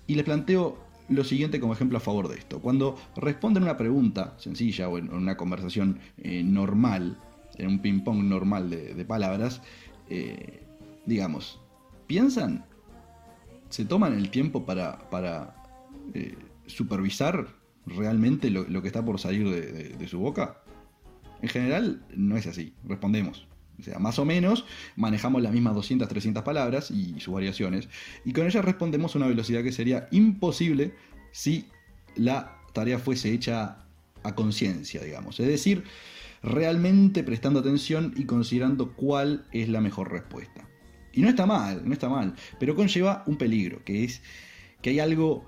Y 0.07 0.15
les 0.15 0.25
planteo 0.25 0.79
lo 1.09 1.25
siguiente 1.25 1.61
como 1.61 1.73
ejemplo 1.73 1.99
a 1.99 2.01
favor 2.01 2.29
de 2.29 2.37
esto. 2.37 2.61
Cuando 2.61 2.97
responden 3.17 3.65
una 3.65 3.77
pregunta 3.77 4.35
sencilla 4.39 4.89
o 4.89 4.99
en 4.99 5.13
una 5.13 5.37
conversación 5.37 5.99
eh, 6.19 6.43
normal, 6.43 7.19
en 7.57 7.69
un 7.69 7.79
ping-pong 7.81 8.25
normal 8.25 8.71
de, 8.71 9.05
palabras, 9.05 9.61
eh, 10.09 10.63
digamos, 11.11 11.61
¿piensan? 12.07 12.64
¿Se 13.69 13.85
toman 13.85 14.14
el 14.14 14.31
tiempo 14.31 14.64
para, 14.64 15.11
para 15.11 15.55
eh, 16.14 16.37
supervisar 16.67 17.49
realmente 17.85 18.49
lo, 18.50 18.81
que 18.81 18.87
está 18.88 19.05
por 19.05 19.19
salir 19.19 19.49
de, 19.50 19.73
de- 19.73 19.88
de 19.97 20.09
su 20.09 20.19
boca? 20.21 20.62
En 21.43 21.49
general 21.49 22.05
no 22.14 22.37
es 22.37 22.47
así, 22.47 22.75
respondemos. 22.85 23.47
O 23.79 23.83
sea, 23.83 23.99
más 23.99 24.19
o 24.19 24.25
menos 24.25 24.67
manejamos 24.97 25.43
las 25.43 25.52
mismas 25.52 25.75
200, 25.75 26.07
300 26.09 26.43
palabras 26.45 26.90
y 26.90 27.19
sus 27.19 27.33
variaciones, 27.35 27.88
y 28.25 28.33
con 28.33 28.47
ellas 28.47 28.64
respondemos 28.64 29.14
a 29.14 29.19
una 29.19 29.26
velocidad 29.26 29.62
que 29.62 29.73
sería 29.73 30.07
imposible 30.11 30.95
si 31.33 31.67
la 32.14 32.57
tarea 32.73 32.99
fuese 32.99 33.33
hecha 33.33 33.85
a 34.23 34.35
conciencia, 34.35 35.02
digamos. 35.02 35.40
Es 35.40 35.47
decir, 35.49 35.85
realmente 36.43 37.25
prestando 37.25 37.61
atención 37.61 38.12
y 38.17 38.25
considerando 38.25 38.93
cuál 38.95 39.47
es 39.50 39.69
la 39.71 39.81
mejor 39.81 40.12
respuesta. 40.12 40.69
Y 41.12 41.23
no 41.23 41.29
está 41.29 41.47
mal, 41.47 41.83
no 41.85 41.93
está 41.93 42.09
mal, 42.09 42.35
pero 42.59 42.75
conlleva 42.76 43.25
un 43.26 43.37
peligro, 43.37 43.85
que 43.85 44.05
es 44.05 44.23
que 44.83 44.90
hay 44.90 45.00
algo, 45.00 45.45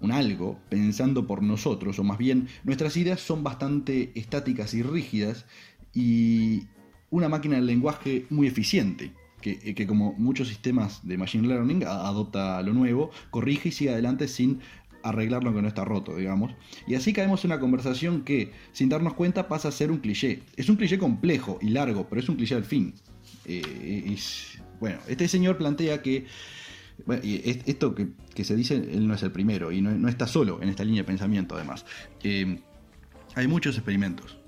un 0.00 0.12
algo, 0.12 0.58
pensando 0.68 1.26
por 1.26 1.42
nosotros, 1.42 1.98
o 1.98 2.04
más 2.04 2.18
bien 2.18 2.48
nuestras 2.64 2.96
ideas 2.96 3.20
son 3.20 3.42
bastante 3.42 4.12
estáticas 4.14 4.74
y 4.74 4.82
rígidas, 4.82 5.46
y 5.94 6.64
una 7.10 7.28
máquina 7.28 7.56
del 7.56 7.66
lenguaje 7.66 8.26
muy 8.30 8.46
eficiente, 8.46 9.12
que, 9.40 9.58
que 9.74 9.86
como 9.86 10.12
muchos 10.18 10.48
sistemas 10.48 11.06
de 11.06 11.16
Machine 11.16 11.48
Learning 11.48 11.84
adopta 11.84 12.60
lo 12.62 12.74
nuevo, 12.74 13.10
corrige 13.30 13.70
y 13.70 13.72
sigue 13.72 13.90
adelante 13.90 14.28
sin 14.28 14.60
arreglar 15.02 15.44
lo 15.44 15.54
que 15.54 15.62
no 15.62 15.68
está 15.68 15.84
roto, 15.84 16.16
digamos. 16.16 16.52
Y 16.86 16.96
así 16.96 17.12
caemos 17.12 17.44
en 17.44 17.52
una 17.52 17.60
conversación 17.60 18.22
que, 18.24 18.52
sin 18.72 18.88
darnos 18.88 19.14
cuenta, 19.14 19.48
pasa 19.48 19.68
a 19.68 19.72
ser 19.72 19.90
un 19.92 19.98
cliché. 19.98 20.42
Es 20.56 20.68
un 20.68 20.76
cliché 20.76 20.98
complejo 20.98 21.58
y 21.62 21.68
largo, 21.68 22.08
pero 22.08 22.20
es 22.20 22.28
un 22.28 22.34
cliché 22.36 22.56
al 22.56 22.64
fin. 22.64 22.94
Eh, 23.46 24.04
es- 24.12 24.57
bueno, 24.80 24.98
este 25.08 25.28
señor 25.28 25.56
plantea 25.56 26.02
que 26.02 26.26
bueno, 27.06 27.22
esto 27.24 27.94
que, 27.94 28.44
se 28.44 28.56
dice, 28.56 28.74
él 28.74 29.06
no 29.06 29.14
es 29.14 29.22
el 29.22 29.30
primero 29.30 29.70
y 29.72 29.80
no, 29.80 29.90
no 29.92 30.08
está 30.08 30.26
solo 30.26 30.60
en 30.62 30.68
esta 30.68 30.84
línea 30.84 31.02
de 31.02 31.06
pensamiento, 31.06 31.54
además. 31.54 31.84
Eh, 32.22 32.60
hay 33.34 33.46
muchos 33.46 33.76
experimentos 33.76 34.38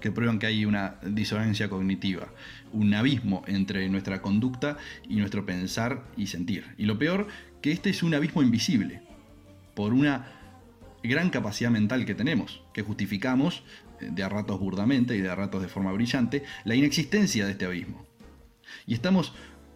que 0.00 0.10
prueban 0.10 0.38
que 0.38 0.46
hay 0.46 0.66
una 0.66 0.96
disonancia 1.02 1.70
cognitiva, 1.70 2.28
un 2.72 2.92
abismo 2.92 3.42
entre 3.46 3.88
nuestra 3.88 4.20
conducta 4.20 4.76
y 5.08 5.16
nuestro 5.16 5.46
pensar 5.46 6.04
y 6.16 6.26
sentir. 6.26 6.66
Y 6.76 6.84
lo 6.84 6.98
peor, 6.98 7.28
que 7.62 7.72
este 7.72 7.90
es 7.90 8.02
un 8.02 8.12
abismo 8.12 8.42
invisible, 8.42 9.02
por 9.74 9.94
una 9.94 10.26
gran 11.02 11.30
capacidad 11.30 11.70
mental 11.70 12.04
que 12.04 12.14
tenemos, 12.14 12.62
que 12.74 12.82
justificamos, 12.82 13.62
eh, 14.00 14.10
de 14.10 14.22
a 14.22 14.28
ratos 14.28 14.58
burdamente 14.60 15.16
y 15.16 15.20
de 15.20 15.30
a 15.30 15.34
ratos 15.34 15.62
de 15.62 15.68
forma 15.68 15.92
brillante, 15.92 16.42
la 16.64 16.74
inexistencia 16.74 17.46
de 17.46 17.52
este 17.52 17.64
abismo. 17.64 18.04
Y 18.86 18.94
estamos 18.94 19.32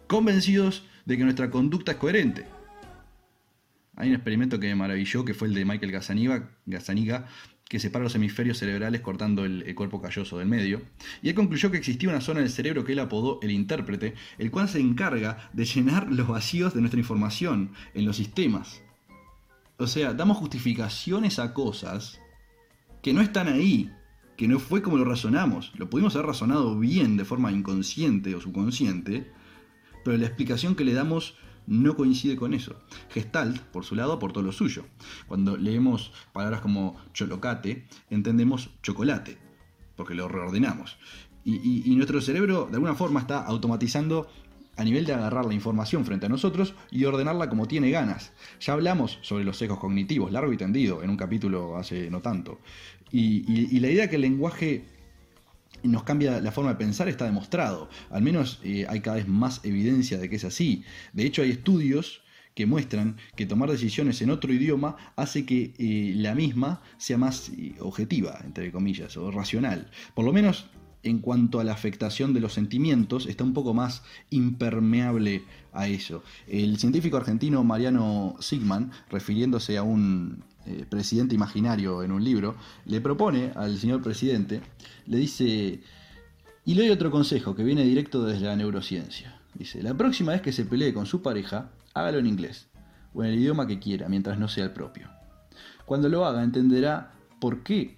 convencidos 0.09 0.83
de 1.05 1.17
que 1.17 1.23
nuestra 1.23 1.51
conducta 1.51 1.91
es 1.91 1.97
coherente. 1.99 2.45
Hay 3.95 4.09
un 4.09 4.15
experimento 4.15 4.59
que 4.59 4.67
me 4.67 4.75
maravilló, 4.75 5.23
que 5.23 5.35
fue 5.35 5.47
el 5.47 5.53
de 5.53 5.65
Michael 5.65 5.91
Gazzaniga, 6.65 7.27
que 7.69 7.79
separa 7.79 8.05
los 8.05 8.15
hemisferios 8.15 8.57
cerebrales 8.57 9.01
cortando 9.01 9.45
el, 9.45 9.61
el 9.67 9.75
cuerpo 9.75 10.01
calloso 10.01 10.39
del 10.39 10.47
medio, 10.47 10.81
y 11.21 11.29
él 11.29 11.35
concluyó 11.35 11.69
que 11.69 11.77
existía 11.77 12.09
una 12.09 12.21
zona 12.21 12.39
del 12.39 12.49
cerebro 12.49 12.83
que 12.83 12.93
él 12.93 12.99
apodó 12.99 13.37
el 13.43 13.51
intérprete, 13.51 14.15
el 14.39 14.49
cual 14.49 14.67
se 14.67 14.79
encarga 14.79 15.51
de 15.53 15.65
llenar 15.65 16.11
los 16.11 16.27
vacíos 16.27 16.73
de 16.73 16.79
nuestra 16.79 16.99
información 16.99 17.73
en 17.93 18.05
los 18.05 18.17
sistemas. 18.17 18.81
O 19.77 19.85
sea, 19.85 20.15
damos 20.15 20.37
justificaciones 20.37 21.37
a 21.37 21.53
cosas 21.53 22.19
que 23.03 23.13
no 23.13 23.21
están 23.21 23.47
ahí, 23.47 23.91
que 24.37 24.47
no 24.47 24.57
fue 24.57 24.81
como 24.81 24.97
lo 24.97 25.05
razonamos. 25.05 25.71
Lo 25.77 25.87
pudimos 25.87 26.15
haber 26.15 26.25
razonado 26.25 26.79
bien 26.79 27.15
de 27.15 27.25
forma 27.25 27.51
inconsciente 27.51 28.33
o 28.33 28.41
subconsciente, 28.41 29.31
pero 30.03 30.17
la 30.17 30.25
explicación 30.25 30.75
que 30.75 30.83
le 30.83 30.93
damos 30.93 31.35
no 31.67 31.95
coincide 31.95 32.35
con 32.35 32.53
eso. 32.53 32.75
Gestalt, 33.09 33.59
por 33.59 33.85
su 33.85 33.95
lado, 33.95 34.13
aportó 34.13 34.41
lo 34.41 34.51
suyo. 34.51 34.85
Cuando 35.27 35.55
leemos 35.57 36.11
palabras 36.33 36.61
como 36.61 36.97
cholocate, 37.13 37.87
entendemos 38.09 38.71
chocolate, 38.81 39.37
porque 39.95 40.15
lo 40.15 40.27
reordenamos. 40.27 40.97
Y, 41.45 41.83
y 41.91 41.95
nuestro 41.95 42.21
cerebro, 42.21 42.67
de 42.69 42.75
alguna 42.75 42.95
forma, 42.95 43.21
está 43.21 43.43
automatizando 43.43 44.27
a 44.79 44.83
nivel 44.85 45.05
de 45.05 45.13
agarrar 45.13 45.45
la 45.45 45.53
información 45.53 46.05
frente 46.05 46.27
a 46.27 46.29
nosotros 46.29 46.73
y 46.89 47.03
ordenarla 47.03 47.49
como 47.49 47.67
tiene 47.67 47.91
ganas. 47.91 48.31
Ya 48.61 48.73
hablamos 48.73 49.19
sobre 49.21 49.43
los 49.43 49.57
sesgos 49.57 49.77
cognitivos, 49.77 50.31
largo 50.31 50.53
y 50.53 50.57
tendido, 50.57 51.03
en 51.03 51.09
un 51.09 51.17
capítulo 51.17 51.75
hace 51.75 52.09
no 52.09 52.21
tanto. 52.21 52.59
Y, 53.11 53.77
la 53.79 53.89
idea 53.89 54.09
que 54.09 54.15
el 54.15 54.21
lenguaje 54.21 54.85
nos 55.83 56.03
cambia 56.03 56.41
la 56.41 56.51
forma 56.51 56.71
de 56.71 56.77
pensar 56.77 57.07
está 57.07 57.25
demostrado. 57.25 57.89
Al 58.09 58.21
menos 58.21 58.59
eh, 58.63 58.85
hay 58.89 59.01
cada 59.01 59.17
vez 59.17 59.27
más 59.27 59.61
evidencia 59.63 60.17
de 60.17 60.29
que 60.29 60.35
es 60.37 60.45
así. 60.45 60.83
De 61.13 61.25
hecho, 61.25 61.41
hay 61.41 61.51
estudios 61.51 62.21
que 62.55 62.65
muestran 62.65 63.17
que 63.35 63.45
tomar 63.45 63.71
decisiones 63.71 64.21
en 64.21 64.31
otro 64.31 64.53
idioma 64.53 64.97
hace 65.15 65.45
que 65.45 65.73
eh, 65.77 66.13
la 66.15 66.35
misma 66.35 66.81
sea 66.97 67.17
más 67.17 67.49
eh, 67.49 67.75
objetiva, 67.79 68.39
entre 68.43 68.71
comillas, 68.71 69.15
o 69.17 69.31
racional. 69.31 69.89
Por 70.13 70.25
lo 70.25 70.33
menos 70.33 70.65
en 71.03 71.19
cuanto 71.19 71.59
a 71.59 71.63
la 71.63 71.71
afectación 71.71 72.33
de 72.33 72.41
los 72.41 72.53
sentimientos, 72.53 73.25
está 73.27 73.43
un 73.43 73.53
poco 73.53 73.73
más 73.73 74.03
impermeable 74.29 75.43
a 75.71 75.87
eso. 75.87 76.23
El 76.47 76.77
científico 76.77 77.17
argentino 77.17 77.63
Mariano 77.63 78.35
Sigman, 78.39 78.91
refiriéndose 79.09 79.77
a 79.77 79.83
un 79.83 80.43
eh, 80.69 80.85
presidente 80.87 81.35
imaginario 81.35 82.03
en 82.03 82.11
un 82.11 82.23
libro, 82.23 82.55
le 82.85 83.01
propone 83.01 83.51
al 83.55 83.77
señor 83.77 84.01
presidente, 84.01 84.61
le 85.07 85.17
dice, 85.17 85.81
y 86.65 86.75
le 86.75 86.81
doy 86.81 86.91
otro 86.91 87.09
consejo 87.09 87.55
que 87.55 87.63
viene 87.63 87.83
directo 87.83 88.23
desde 88.23 88.45
la 88.45 88.55
neurociencia. 88.55 89.41
Dice, 89.55 89.81
la 89.81 89.95
próxima 89.95 90.33
vez 90.33 90.41
que 90.41 90.51
se 90.51 90.65
pelee 90.65 90.93
con 90.93 91.05
su 91.07 91.21
pareja, 91.23 91.71
hágalo 91.93 92.19
en 92.19 92.27
inglés, 92.27 92.67
o 93.13 93.23
en 93.23 93.31
el 93.31 93.39
idioma 93.39 93.65
que 93.65 93.79
quiera, 93.79 94.07
mientras 94.09 94.37
no 94.37 94.47
sea 94.47 94.65
el 94.65 94.71
propio. 94.71 95.09
Cuando 95.85 96.07
lo 96.07 96.25
haga, 96.25 96.43
entenderá 96.43 97.13
por 97.41 97.63
qué 97.63 97.97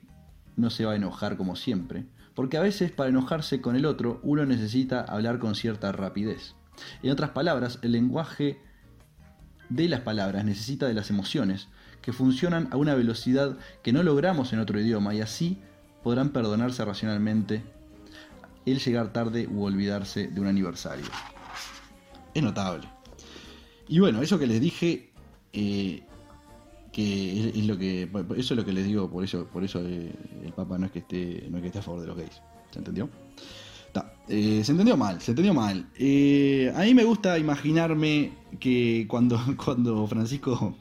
no 0.55 0.69
se 0.69 0.85
va 0.85 0.93
a 0.93 0.95
enojar 0.95 1.35
como 1.35 1.57
siempre, 1.57 2.05
porque 2.35 2.57
a 2.57 2.61
veces 2.61 2.91
para 2.91 3.09
enojarse 3.09 3.59
con 3.59 3.75
el 3.75 3.85
otro 3.85 4.21
uno 4.23 4.45
necesita 4.45 5.01
hablar 5.01 5.39
con 5.39 5.55
cierta 5.55 5.91
rapidez. 5.91 6.55
En 7.03 7.11
otras 7.11 7.31
palabras, 7.31 7.79
el 7.81 7.91
lenguaje 7.91 8.61
de 9.69 9.89
las 9.89 10.01
palabras 10.01 10.45
necesita 10.45 10.87
de 10.87 10.93
las 10.93 11.09
emociones, 11.09 11.67
que 12.01 12.13
funcionan 12.13 12.67
a 12.71 12.77
una 12.77 12.95
velocidad 12.95 13.57
que 13.83 13.93
no 13.93 14.03
logramos 14.03 14.53
en 14.53 14.59
otro 14.59 14.79
idioma 14.79 15.13
y 15.13 15.21
así 15.21 15.57
podrán 16.03 16.29
perdonarse 16.29 16.83
racionalmente 16.83 17.63
el 18.65 18.79
llegar 18.79 19.13
tarde 19.13 19.47
u 19.47 19.63
olvidarse 19.63 20.27
de 20.27 20.41
un 20.41 20.47
aniversario. 20.47 21.05
Es 22.33 22.43
notable. 22.43 22.87
Y 23.87 23.99
bueno, 23.99 24.21
eso 24.21 24.39
que 24.39 24.47
les 24.47 24.61
dije 24.61 25.11
eh, 25.53 26.03
que 26.93 27.49
es, 27.49 27.65
lo 27.65 27.77
que 27.77 28.09
eso 28.37 28.53
es 28.53 28.57
lo 28.57 28.65
que 28.65 28.73
les 28.73 28.85
digo 28.85 29.09
por 29.09 29.23
eso 29.23 29.45
por 29.47 29.63
eso 29.63 29.81
eh, 29.81 30.13
el 30.43 30.51
Papa 30.53 30.77
no 30.77 30.85
es 30.85 30.91
que 30.91 30.99
esté 30.99 31.47
no 31.49 31.57
es 31.57 31.61
que 31.61 31.67
esté 31.67 31.79
a 31.79 31.81
favor 31.81 32.01
de 32.01 32.07
los 32.07 32.17
gays 32.17 32.41
se 32.69 32.79
entendió 32.79 33.09
eh, 34.27 34.61
se 34.63 34.71
entendió 34.71 34.97
mal 34.97 35.21
se 35.21 35.31
entendió 35.31 35.53
mal 35.53 35.87
a 36.75 36.81
mí 36.81 36.93
me 36.93 37.03
gusta 37.05 37.39
imaginarme 37.39 38.33
que 38.59 39.05
cuando 39.09 39.39
cuando 39.65 40.05
Francisco 40.07 40.75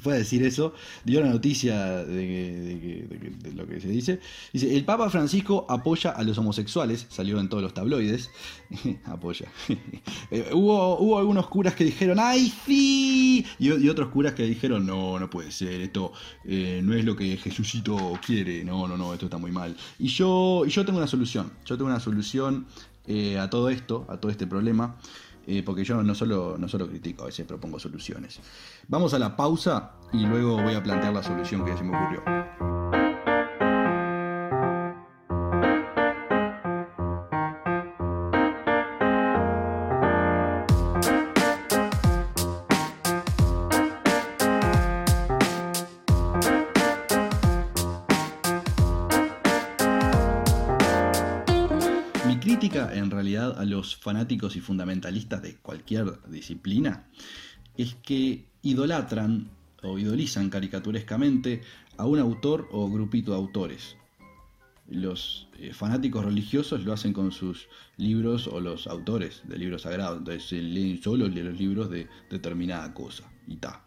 fue 0.00 0.14
a 0.14 0.16
decir 0.16 0.42
eso, 0.42 0.74
dio 1.04 1.20
la 1.20 1.28
noticia 1.28 2.04
de, 2.04 3.06
lo 3.54 3.66
que 3.66 3.80
se 3.80 3.88
dice. 3.88 4.20
Dice, 4.52 4.74
el 4.74 4.84
Papa 4.84 5.10
Francisco 5.10 5.66
apoya 5.68 6.10
a 6.10 6.22
los 6.22 6.38
homosexuales, 6.38 7.06
salió 7.10 7.38
en 7.38 7.48
todos 7.48 7.62
los 7.62 7.74
tabloides, 7.74 8.30
apoya. 9.04 9.50
Eh, 10.30 10.50
hubo, 10.52 10.98
hubo 10.98 11.18
algunos 11.18 11.46
curas 11.48 11.74
que 11.74 11.84
dijeron, 11.84 12.18
¡ay, 12.18 12.52
sí! 12.64 13.44
Y, 13.58 13.88
otros 13.88 14.08
curas 14.08 14.32
que 14.32 14.44
dijeron, 14.44 14.86
no, 14.86 15.18
no 15.18 15.28
puede 15.28 15.50
ser, 15.50 15.82
esto 15.82 16.12
eh, 16.44 16.80
no 16.82 16.94
es 16.94 17.04
lo 17.04 17.14
que 17.14 17.36
Jesucito 17.36 18.18
quiere, 18.24 18.64
no, 18.64 18.88
no, 18.88 18.96
no, 18.96 19.12
esto 19.12 19.26
está 19.26 19.36
muy 19.36 19.50
mal. 19.50 19.76
Y 19.98 20.08
yo, 20.08 20.64
y 20.66 20.70
yo 20.70 20.86
tengo 20.86 20.98
una 20.98 21.06
solución, 21.06 21.52
yo 21.66 21.76
tengo 21.76 21.90
una 21.90 22.00
solución 22.00 22.66
eh, 23.06 23.38
a 23.38 23.50
todo 23.50 23.68
esto, 23.68 24.06
a 24.08 24.18
todo 24.18 24.30
este 24.30 24.46
problema. 24.46 24.96
Eh, 25.46 25.62
porque 25.64 25.84
yo 25.84 26.02
no 26.02 26.14
solo, 26.14 26.56
no 26.58 26.68
solo 26.68 26.88
critico, 26.88 27.24
a 27.24 27.26
veces 27.26 27.46
propongo 27.46 27.78
soluciones. 27.78 28.40
Vamos 28.88 29.12
a 29.14 29.18
la 29.18 29.36
pausa 29.36 29.92
y 30.12 30.24
luego 30.24 30.62
voy 30.62 30.74
a 30.74 30.82
plantear 30.82 31.12
la 31.12 31.22
solución 31.22 31.64
que 31.64 31.76
se 31.76 31.82
me 31.82 31.96
ocurrió. 31.96 33.01
En 52.44 53.10
realidad 53.10 53.58
a 53.58 53.64
los 53.64 53.96
fanáticos 53.96 54.56
y 54.56 54.60
fundamentalistas 54.60 55.42
de 55.42 55.56
cualquier 55.56 56.20
disciplina 56.28 57.06
es 57.76 57.94
que 58.02 58.46
idolatran 58.62 59.48
o 59.82 59.98
idolizan 59.98 60.50
caricaturescamente 60.50 61.62
a 61.96 62.06
un 62.06 62.18
autor 62.18 62.68
o 62.72 62.90
grupito 62.90 63.30
de 63.32 63.38
autores. 63.38 63.96
Los 64.88 65.48
eh, 65.58 65.72
fanáticos 65.72 66.24
religiosos 66.24 66.84
lo 66.84 66.92
hacen 66.92 67.12
con 67.12 67.30
sus 67.30 67.68
libros 67.96 68.48
o 68.48 68.60
los 68.60 68.86
autores 68.86 69.42
de 69.44 69.58
libros 69.58 69.82
sagrados, 69.82 70.18
entonces 70.18 70.62
leen 70.62 71.00
solo 71.00 71.28
los 71.28 71.58
libros 71.58 71.90
de 71.90 72.08
determinada 72.28 72.92
cosa 72.92 73.24
y 73.46 73.56
ta. 73.56 73.84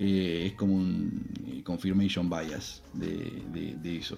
Eh, 0.00 0.46
es 0.46 0.52
como 0.52 0.76
un 0.76 1.24
eh, 1.44 1.62
confirmation 1.64 2.30
bias 2.30 2.84
de, 2.94 3.98
eso. 3.98 4.16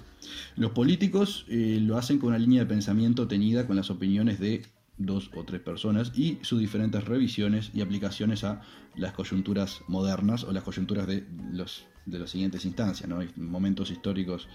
Los 0.56 0.72
políticos 0.72 1.46
eh, 1.48 1.78
lo 1.80 1.96
hacen 1.96 2.18
con 2.18 2.28
una 2.30 2.38
línea 2.38 2.60
de 2.60 2.66
pensamiento 2.66 3.26
tenida 3.26 3.66
con 3.66 3.76
las 3.76 3.88
opiniones 3.88 4.38
de 4.38 4.62
dos 4.98 5.30
o 5.34 5.44
tres 5.44 5.62
personas 5.62 6.12
y 6.14 6.38
sus 6.42 6.60
diferentes 6.60 7.04
revisiones 7.04 7.70
y 7.72 7.80
aplicaciones 7.80 8.44
a 8.44 8.60
las 8.94 9.14
coyunturas 9.14 9.80
modernas 9.88 10.44
o 10.44 10.52
las 10.52 10.64
coyunturas 10.64 11.06
de 11.06 11.24
los 11.50 11.86
de 12.06 12.18
las 12.18 12.30
siguientes 12.30 12.64
instancias, 12.64 13.08
¿no? 13.08 13.20
momentos 13.36 13.90
históricos 13.90 14.48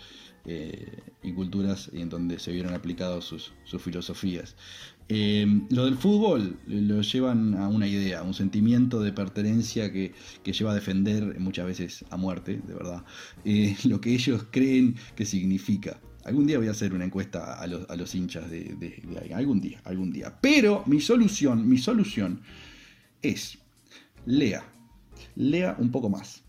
eh, 0.47 0.99
y 1.23 1.33
culturas 1.33 1.89
en 1.93 2.07
donde 2.07 2.37
se 2.37 2.51
vieron 2.51 2.75
aplicados 2.75 3.25
sus, 3.25 3.81
filosofías. 3.81 4.55
Eh, 5.09 5.45
lo 5.69 5.85
del 5.85 5.97
fútbol 5.97 6.57
lo 6.67 7.01
llevan 7.01 7.55
a 7.55 7.67
una 7.67 7.87
idea, 7.87 8.23
un 8.23 8.33
sentimiento 8.33 9.01
de 9.01 9.11
pertenencia 9.11 9.91
que, 9.91 10.13
lleva 10.43 10.71
a 10.71 10.75
defender 10.75 11.39
muchas 11.39 11.65
veces 11.65 12.05
a 12.09 12.17
muerte, 12.17 12.61
de 12.65 12.73
verdad, 12.73 13.03
eh, 13.43 13.75
lo 13.85 13.99
que 14.01 14.13
ellos 14.13 14.45
creen 14.51 14.95
que 15.15 15.25
significa. 15.25 15.99
Algún 16.25 16.47
día 16.47 16.57
voy 16.57 16.67
a 16.67 16.71
hacer 16.71 16.93
una 16.93 17.05
encuesta 17.05 17.59
a 17.59 17.67
los, 17.67 18.15
hinchas 18.15 18.49
de, 18.49 18.75
de, 18.79 19.33
algún 19.33 19.61
día, 19.61 19.79
algún 19.83 20.11
día. 20.11 20.35
Pero 20.41 20.83
mi 20.87 20.99
solución, 20.99 21.67
mi 21.67 21.77
solución 21.77 22.41
es 23.21 23.59
lea, 24.25 24.63
lea 25.35 25.75
un 25.77 25.91
poco 25.91 26.09
más 26.09 26.44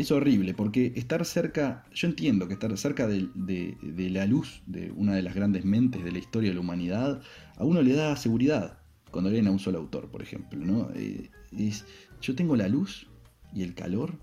es 0.00 0.10
horrible 0.10 0.54
porque 0.54 0.92
estar 0.96 1.24
cerca, 1.24 1.84
yo 1.92 2.08
entiendo 2.08 2.48
que 2.48 2.54
estar 2.54 2.76
cerca 2.78 3.06
de, 3.06 3.76
la 4.10 4.26
luz 4.26 4.62
de 4.66 4.90
una 4.92 5.14
de 5.14 5.22
las 5.22 5.34
grandes 5.34 5.64
mentes 5.64 6.02
de 6.02 6.12
la 6.12 6.18
historia 6.18 6.50
de 6.50 6.54
la 6.54 6.60
humanidad, 6.60 7.22
a 7.56 7.64
uno 7.64 7.82
le 7.82 7.92
da 7.92 8.16
seguridad 8.16 8.78
cuando 9.10 9.30
leen 9.30 9.46
a 9.46 9.50
un 9.50 9.58
solo 9.58 9.78
autor, 9.78 10.10
por 10.10 10.22
ejemplo. 10.22 10.64
¿no? 10.64 10.90
Eh, 10.94 11.30
es, 11.56 11.84
yo 12.20 12.34
tengo 12.34 12.56
la 12.56 12.68
luz 12.68 13.08
y 13.54 13.62
el 13.62 13.74
calor 13.74 14.18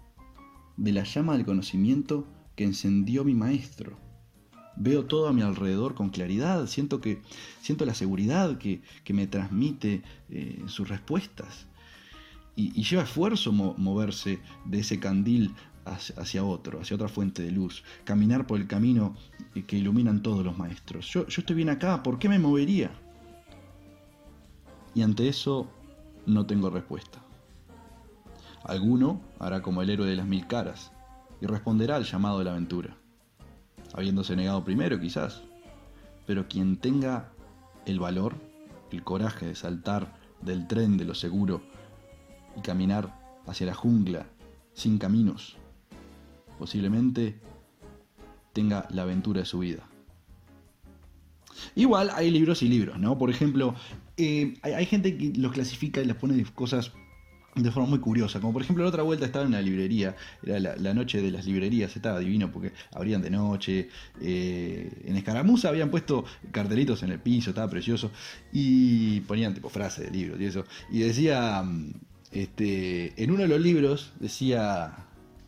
de 0.78 0.92
la 0.92 1.04
llama 1.04 1.34
del 1.34 1.46
conocimiento 1.46 2.28
que 2.56 2.64
encendió 2.64 3.24
mi 3.24 3.36
maestro. 3.36 4.00
Veo 4.76 5.06
todo 5.06 5.28
a 5.28 5.34
mi 5.34 5.42
alrededor 5.42 5.96
con 5.96 6.10
claridad, 6.10 6.68
siento, 6.68 7.02
que, 7.02 7.22
siento 7.62 7.86
la 7.86 7.96
seguridad 7.96 8.58
que, 8.58 8.82
me 9.10 9.28
transmite 9.28 10.04
eh, 10.30 10.62
sus 10.68 10.88
respuestas 10.88 11.68
y, 12.58 12.84
lleva 12.84 13.04
esfuerzo 13.04 13.52
moverse 13.52 14.42
de 14.66 14.80
ese 14.80 15.00
candil 15.00 15.54
hacia, 15.86 16.44
otro, 16.44 16.82
hacia 16.82 16.96
otra 16.96 17.08
fuente 17.08 17.44
de 17.44 17.52
luz, 17.52 17.84
caminar 18.04 18.48
por 18.48 18.60
el 18.60 18.68
camino 18.68 19.16
que 19.68 19.78
iluminan 19.78 20.24
todos 20.24 20.44
los 20.44 20.58
maestros. 20.58 21.08
Yo, 21.08 21.28
yo 21.28 21.42
estoy 21.42 21.56
bien 21.56 21.70
acá, 21.70 22.02
¿por 22.02 22.18
qué 22.18 22.28
me 22.28 22.40
movería? 22.40 22.92
Y 24.96 25.04
ante 25.04 25.30
eso 25.30 25.70
no 26.26 26.48
tengo 26.48 26.72
respuesta. 26.72 27.20
Alguno 28.64 29.22
hará 29.40 29.62
como 29.62 29.84
el 29.84 29.92
héroe 29.92 30.08
de 30.08 30.16
las 30.16 30.28
mil 30.28 30.48
caras 30.48 30.92
y 31.40 31.46
responderá 31.46 31.96
al 31.96 32.06
llamado 32.06 32.40
de 32.40 32.46
la 32.46 32.52
aventura, 32.52 32.98
habiéndose 33.94 34.36
negado 34.36 34.64
primero 34.64 35.00
quizás, 35.00 35.44
pero 36.26 36.48
quien 36.48 36.78
tenga 36.78 37.32
el 37.86 38.00
valor, 38.00 38.36
el 38.92 39.04
coraje 39.04 39.46
de 39.46 39.56
saltar 39.56 40.18
del 40.42 40.68
tren 40.68 40.98
de 40.98 41.06
lo 41.06 41.14
seguro 41.14 41.62
y 42.58 42.62
caminar 42.62 43.14
hacia 43.46 43.68
la 43.68 43.74
jungla 43.74 44.26
sin 44.74 44.98
caminos. 44.98 45.56
Posiblemente 46.60 47.40
tenga 48.54 48.88
la 48.90 49.04
aventura 49.04 49.42
de 49.42 49.46
su 49.46 49.60
vida. 49.60 49.88
Igual 51.76 52.12
hay 52.14 52.32
libros 52.32 52.62
y 52.64 52.68
libros, 52.68 53.00
¿no? 53.00 53.18
Por 53.18 53.30
ejemplo, 53.30 53.76
eh, 54.18 54.56
hay, 54.62 54.86
gente 54.86 55.18
que 55.18 55.34
los 55.38 55.52
clasifica 55.52 56.02
y 56.02 56.06
les 56.06 56.16
pone 56.16 56.44
cosas 56.54 56.92
de 57.56 57.72
forma 57.72 57.90
muy 57.90 58.00
curiosa. 58.00 58.40
Como 58.40 58.54
por 58.54 58.62
ejemplo, 58.62 58.84
la 58.84 58.90
otra 58.90 59.04
vuelta 59.04 59.26
estaba 59.26 59.44
en 59.44 59.50
una 59.50 59.62
librería, 59.62 60.16
era 60.44 60.60
la, 60.60 60.94
noche 60.94 61.22
de 61.22 61.32
las 61.32 61.46
librerías, 61.46 61.96
estaba 61.96 62.20
divino 62.20 62.52
porque 62.52 62.74
abrían 62.94 63.22
de 63.22 63.30
noche. 63.30 63.90
Eh, 64.22 65.04
en 65.06 65.16
Escaramuza 65.16 65.70
habían 65.70 65.90
puesto 65.90 66.26
cartelitos 66.52 67.04
en 67.04 67.12
el 67.12 67.20
piso, 67.20 67.52
estaba 67.52 67.70
precioso. 67.70 68.12
Y 68.52 69.22
ponían 69.22 69.54
tipo 69.54 69.70
frases 69.70 70.06
de 70.06 70.12
libros 70.12 70.40
y 70.40 70.46
eso. 70.46 70.66
Y 70.92 71.00
decía, 71.00 71.62
mm, 71.64 71.92
este, 72.32 73.22
en 73.22 73.32
uno 73.32 73.44
de 73.44 73.48
los 73.48 73.60
libros, 73.60 74.14
decía 74.20 75.08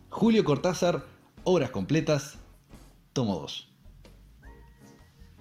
Julio 0.10 0.44
Cortázar, 0.44 1.06
obras 1.44 1.72
completas, 1.72 2.38
tomo 3.14 3.36
2. 3.36 3.70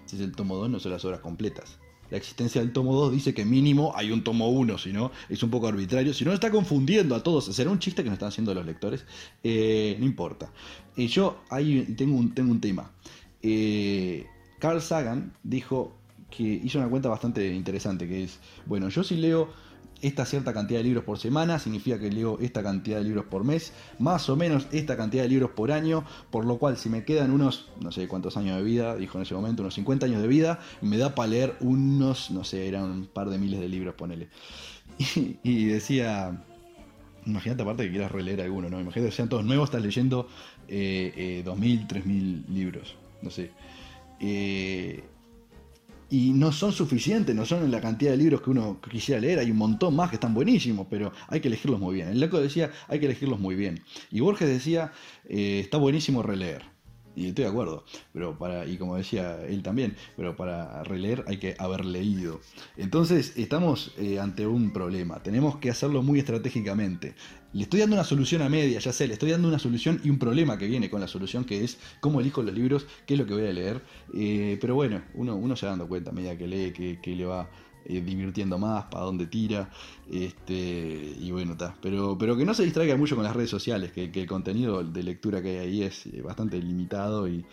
Si 0.06 0.16
es 0.16 0.22
el 0.22 0.34
tomo 0.34 0.56
2, 0.56 0.70
no 0.70 0.80
son 0.80 0.92
las 0.92 1.04
obras 1.04 1.20
completas 1.20 1.78
la 2.10 2.16
existencia 2.16 2.60
del 2.60 2.72
tomo 2.72 2.94
2 2.94 3.12
dice 3.12 3.34
que 3.34 3.44
mínimo 3.44 3.92
hay 3.94 4.10
un 4.12 4.24
tomo 4.24 4.48
1, 4.48 4.78
si 4.78 4.92
no, 4.92 5.10
es 5.28 5.42
un 5.42 5.50
poco 5.50 5.68
arbitrario, 5.68 6.14
si 6.14 6.24
no 6.24 6.32
está 6.32 6.50
confundiendo 6.50 7.14
a 7.14 7.22
todos, 7.22 7.44
será 7.46 7.70
un 7.70 7.78
chiste 7.78 8.02
que 8.02 8.08
nos 8.08 8.14
están 8.14 8.28
haciendo 8.28 8.54
los 8.54 8.64
lectores, 8.64 9.04
eh, 9.42 9.96
no 9.98 10.06
importa. 10.06 10.50
Y 10.96 11.08
yo 11.08 11.42
ahí 11.50 11.94
tengo 11.96 12.16
un, 12.16 12.34
tengo 12.34 12.50
un 12.50 12.60
tema. 12.60 12.90
Eh, 13.42 14.26
Carl 14.58 14.80
Sagan 14.80 15.34
dijo 15.42 15.96
que 16.30 16.42
hizo 16.42 16.78
una 16.78 16.88
cuenta 16.88 17.08
bastante 17.08 17.54
interesante, 17.54 18.08
que 18.08 18.24
es, 18.24 18.38
bueno, 18.66 18.88
yo 18.88 19.04
si 19.04 19.16
leo 19.16 19.50
esta 20.02 20.24
cierta 20.24 20.52
cantidad 20.52 20.80
de 20.80 20.84
libros 20.84 21.04
por 21.04 21.18
semana, 21.18 21.58
significa 21.58 21.98
que 21.98 22.10
leo 22.10 22.38
esta 22.40 22.62
cantidad 22.62 22.98
de 22.98 23.04
libros 23.04 23.26
por 23.26 23.44
mes, 23.44 23.72
más 23.98 24.28
o 24.28 24.36
menos 24.36 24.66
esta 24.72 24.96
cantidad 24.96 25.22
de 25.22 25.28
libros 25.28 25.50
por 25.50 25.72
año, 25.72 26.04
por 26.30 26.44
lo 26.44 26.58
cual 26.58 26.76
si 26.76 26.88
me 26.88 27.04
quedan 27.04 27.30
unos, 27.30 27.68
no 27.80 27.90
sé 27.92 28.06
cuántos 28.08 28.36
años 28.36 28.56
de 28.56 28.62
vida, 28.62 28.96
dijo 28.96 29.18
en 29.18 29.22
ese 29.22 29.34
momento, 29.34 29.62
unos 29.62 29.74
50 29.74 30.06
años 30.06 30.22
de 30.22 30.28
vida, 30.28 30.60
me 30.80 30.98
da 30.98 31.14
para 31.14 31.28
leer 31.28 31.56
unos, 31.60 32.30
no 32.30 32.44
sé, 32.44 32.68
eran 32.68 32.84
un 32.84 33.06
par 33.06 33.28
de 33.28 33.38
miles 33.38 33.60
de 33.60 33.68
libros, 33.68 33.94
ponele. 33.94 34.28
Y, 35.42 35.66
decía, 35.66 36.44
imagínate 37.26 37.62
aparte 37.62 37.84
que 37.84 37.90
quieras 37.90 38.10
releer 38.10 38.40
alguno, 38.40 38.68
¿no? 38.68 38.80
Imagínate 38.80 39.10
que 39.10 39.16
sean 39.16 39.28
todos 39.28 39.44
nuevos, 39.44 39.68
estás 39.68 39.82
leyendo 39.82 40.28
eh, 40.68 41.12
eh, 41.16 41.42
2.000, 41.44 41.86
3.000 41.86 42.46
libros, 42.48 42.96
no 43.22 43.30
sé. 43.30 43.50
Eh, 44.20 45.04
y 46.10 46.32
no 46.32 46.52
son 46.52 46.72
suficientes, 46.72 47.34
no 47.34 47.44
son 47.44 47.70
la 47.70 47.80
cantidad 47.80 48.12
de 48.12 48.16
libros 48.16 48.40
que 48.40 48.50
uno 48.50 48.80
quisiera 48.80 49.20
leer, 49.20 49.38
hay 49.38 49.50
un 49.50 49.58
montón 49.58 49.94
más 49.94 50.10
que 50.10 50.16
están 50.16 50.34
buenísimos, 50.34 50.86
pero 50.88 51.12
hay 51.28 51.40
que 51.40 51.48
elegirlos 51.48 51.80
muy 51.80 51.96
bien. 51.96 52.08
El 52.08 52.20
loco 52.20 52.40
decía, 52.40 52.70
hay 52.88 52.98
que 52.98 53.06
elegirlos 53.06 53.38
muy 53.38 53.54
bien. 53.54 53.82
Y 54.10 54.20
Borges 54.20 54.48
decía, 54.48 54.92
eh, 55.28 55.60
está 55.60 55.76
buenísimo 55.76 56.22
releer. 56.22 56.77
Y 57.18 57.26
estoy 57.26 57.46
de 57.46 57.50
acuerdo, 57.50 57.84
pero 58.12 58.38
para, 58.38 58.64
y 58.64 58.76
como 58.76 58.94
decía 58.94 59.44
él 59.44 59.60
también, 59.64 59.96
pero 60.16 60.36
para 60.36 60.84
releer 60.84 61.24
hay 61.26 61.38
que 61.38 61.56
haber 61.58 61.84
leído. 61.84 62.40
Entonces 62.76 63.32
estamos 63.36 63.92
eh, 63.98 64.20
ante 64.20 64.46
un 64.46 64.72
problema, 64.72 65.20
tenemos 65.20 65.56
que 65.56 65.68
hacerlo 65.68 66.04
muy 66.04 66.20
estratégicamente. 66.20 67.16
Le 67.52 67.64
estoy 67.64 67.80
dando 67.80 67.96
una 67.96 68.04
solución 68.04 68.42
a 68.42 68.48
media, 68.48 68.78
ya 68.78 68.92
sé, 68.92 69.08
le 69.08 69.14
estoy 69.14 69.32
dando 69.32 69.48
una 69.48 69.58
solución 69.58 70.00
y 70.04 70.10
un 70.10 70.20
problema 70.20 70.58
que 70.58 70.68
viene 70.68 70.90
con 70.90 71.00
la 71.00 71.08
solución, 71.08 71.44
que 71.44 71.64
es 71.64 71.78
cómo 71.98 72.20
elijo 72.20 72.40
los 72.42 72.54
libros, 72.54 72.86
qué 73.04 73.14
es 73.14 73.18
lo 73.18 73.26
que 73.26 73.34
voy 73.34 73.48
a 73.48 73.52
leer. 73.52 73.82
Eh, 74.14 74.56
pero 74.60 74.76
bueno, 74.76 75.02
uno, 75.14 75.34
uno 75.34 75.56
se 75.56 75.66
va 75.66 75.70
dando 75.70 75.88
cuenta 75.88 76.10
a 76.10 76.12
medida 76.12 76.38
que 76.38 76.46
lee, 76.46 76.72
que, 76.72 77.00
que 77.02 77.16
le 77.16 77.24
va 77.24 77.50
eh, 77.88 78.02
divirtiendo 78.02 78.58
más, 78.58 78.84
para 78.84 79.04
dónde 79.04 79.26
tira, 79.26 79.70
este, 80.10 81.14
y 81.18 81.30
bueno, 81.30 81.52
está. 81.52 81.74
Pero, 81.80 82.16
pero 82.18 82.36
que 82.36 82.44
no 82.44 82.52
se 82.52 82.62
distraiga 82.64 82.96
mucho 82.96 83.14
con 83.14 83.24
las 83.24 83.34
redes 83.34 83.48
sociales, 83.48 83.92
que, 83.92 84.10
el 84.12 84.26
contenido 84.26 84.82
de 84.82 85.02
lectura 85.02 85.40
que 85.40 85.58
hay 85.60 85.68
ahí 85.68 85.82
es 85.82 86.06
eh, 86.06 86.22
bastante 86.22 86.60
limitado 86.60 87.28
y, 87.28 87.44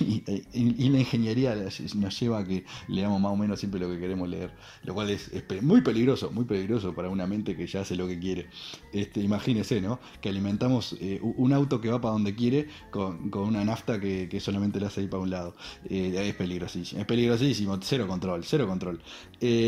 y, 0.00 0.88
la 0.88 0.98
ingeniería 0.98 1.54
nos 1.94 2.20
lleva 2.20 2.38
a 2.38 2.44
que 2.44 2.64
leamos 2.88 3.20
más 3.20 3.32
o 3.32 3.36
menos 3.36 3.60
siempre 3.60 3.78
lo 3.80 3.88
que 3.88 3.98
queremos 3.98 4.28
leer, 4.28 4.52
lo 4.84 4.94
cual 4.94 5.10
es, 5.10 5.30
muy 5.62 5.80
peligroso, 5.80 6.30
muy 6.30 6.44
peligroso 6.44 6.94
para 6.94 7.08
una 7.08 7.26
mente 7.26 7.56
que 7.56 7.66
ya 7.66 7.82
hace 7.82 7.94
lo 7.94 8.06
que 8.06 8.18
quiere. 8.18 8.46
Este, 8.92 9.20
imagínese, 9.20 9.80
¿no? 9.80 10.00
Que 10.20 10.28
alimentamos 10.28 10.96
eh, 11.00 11.20
un 11.22 11.52
auto 11.52 11.80
que 11.80 11.88
va 11.88 12.00
para 12.00 12.12
donde 12.12 12.34
quiere 12.34 12.68
con, 12.90 13.30
una 13.32 13.64
nafta 13.64 14.00
que, 14.00 14.38
solamente 14.40 14.80
le 14.80 14.86
hace 14.86 15.02
ir 15.02 15.10
para 15.10 15.22
un 15.22 15.30
lado. 15.30 15.54
es 15.88 16.34
peligrosísimo, 16.34 17.00
es 17.00 17.06
peligrosísimo, 17.06 17.78
cero 17.80 18.06
control, 18.06 18.44
cero 18.44 18.66
control. 18.66 19.00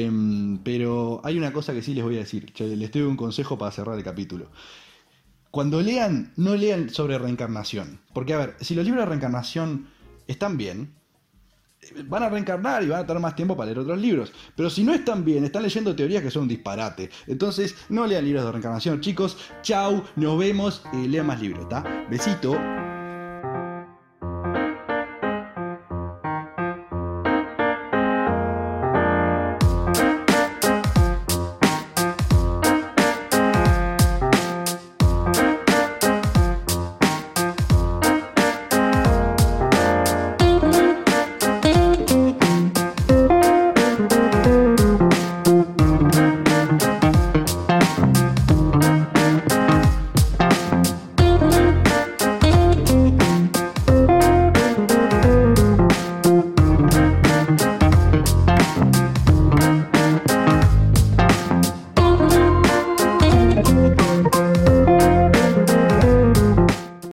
Em, 0.00 0.58
pero 0.58 1.20
hay 1.24 1.38
una 1.38 1.52
cosa 1.52 1.72
que 1.72 1.82
sí 1.82 1.94
les 1.94 2.04
voy 2.04 2.16
a 2.16 2.20
decir, 2.20 2.52
les 2.58 2.90
doy 2.90 3.02
un 3.02 3.16
consejo 3.16 3.58
para 3.58 3.70
cerrar 3.72 3.96
el 3.96 4.04
capítulo. 4.04 4.48
Cuando 5.50 5.80
lean, 5.80 6.32
no 6.36 6.54
lean 6.54 6.90
sobre 6.90 7.18
reencarnación. 7.18 8.00
Porque, 8.12 8.34
a 8.34 8.38
ver, 8.38 8.56
si 8.60 8.74
los 8.74 8.84
libros 8.84 9.02
de 9.02 9.08
reencarnación 9.08 9.88
están 10.28 10.56
bien, 10.56 10.94
van 12.04 12.22
a 12.22 12.28
reencarnar 12.28 12.82
y 12.82 12.88
van 12.88 13.00
a 13.00 13.06
tener 13.06 13.20
más 13.20 13.34
tiempo 13.34 13.56
para 13.56 13.66
leer 13.66 13.80
otros 13.80 13.98
libros. 13.98 14.32
Pero 14.54 14.70
si 14.70 14.84
no 14.84 14.94
están 14.94 15.24
bien, 15.24 15.44
están 15.44 15.62
leyendo 15.62 15.96
teorías 15.96 16.22
que 16.22 16.30
son 16.30 16.42
un 16.42 16.48
disparate. 16.48 17.10
Entonces, 17.26 17.74
no 17.88 18.06
lean 18.06 18.24
libros 18.24 18.44
de 18.44 18.52
reencarnación. 18.52 19.00
Chicos, 19.00 19.36
chau, 19.62 20.04
nos 20.16 20.38
vemos, 20.38 20.82
eh, 20.92 21.08
lean 21.08 21.26
más 21.26 21.40
libros, 21.40 21.62
¿está? 21.64 22.06
Besito. 22.08 22.56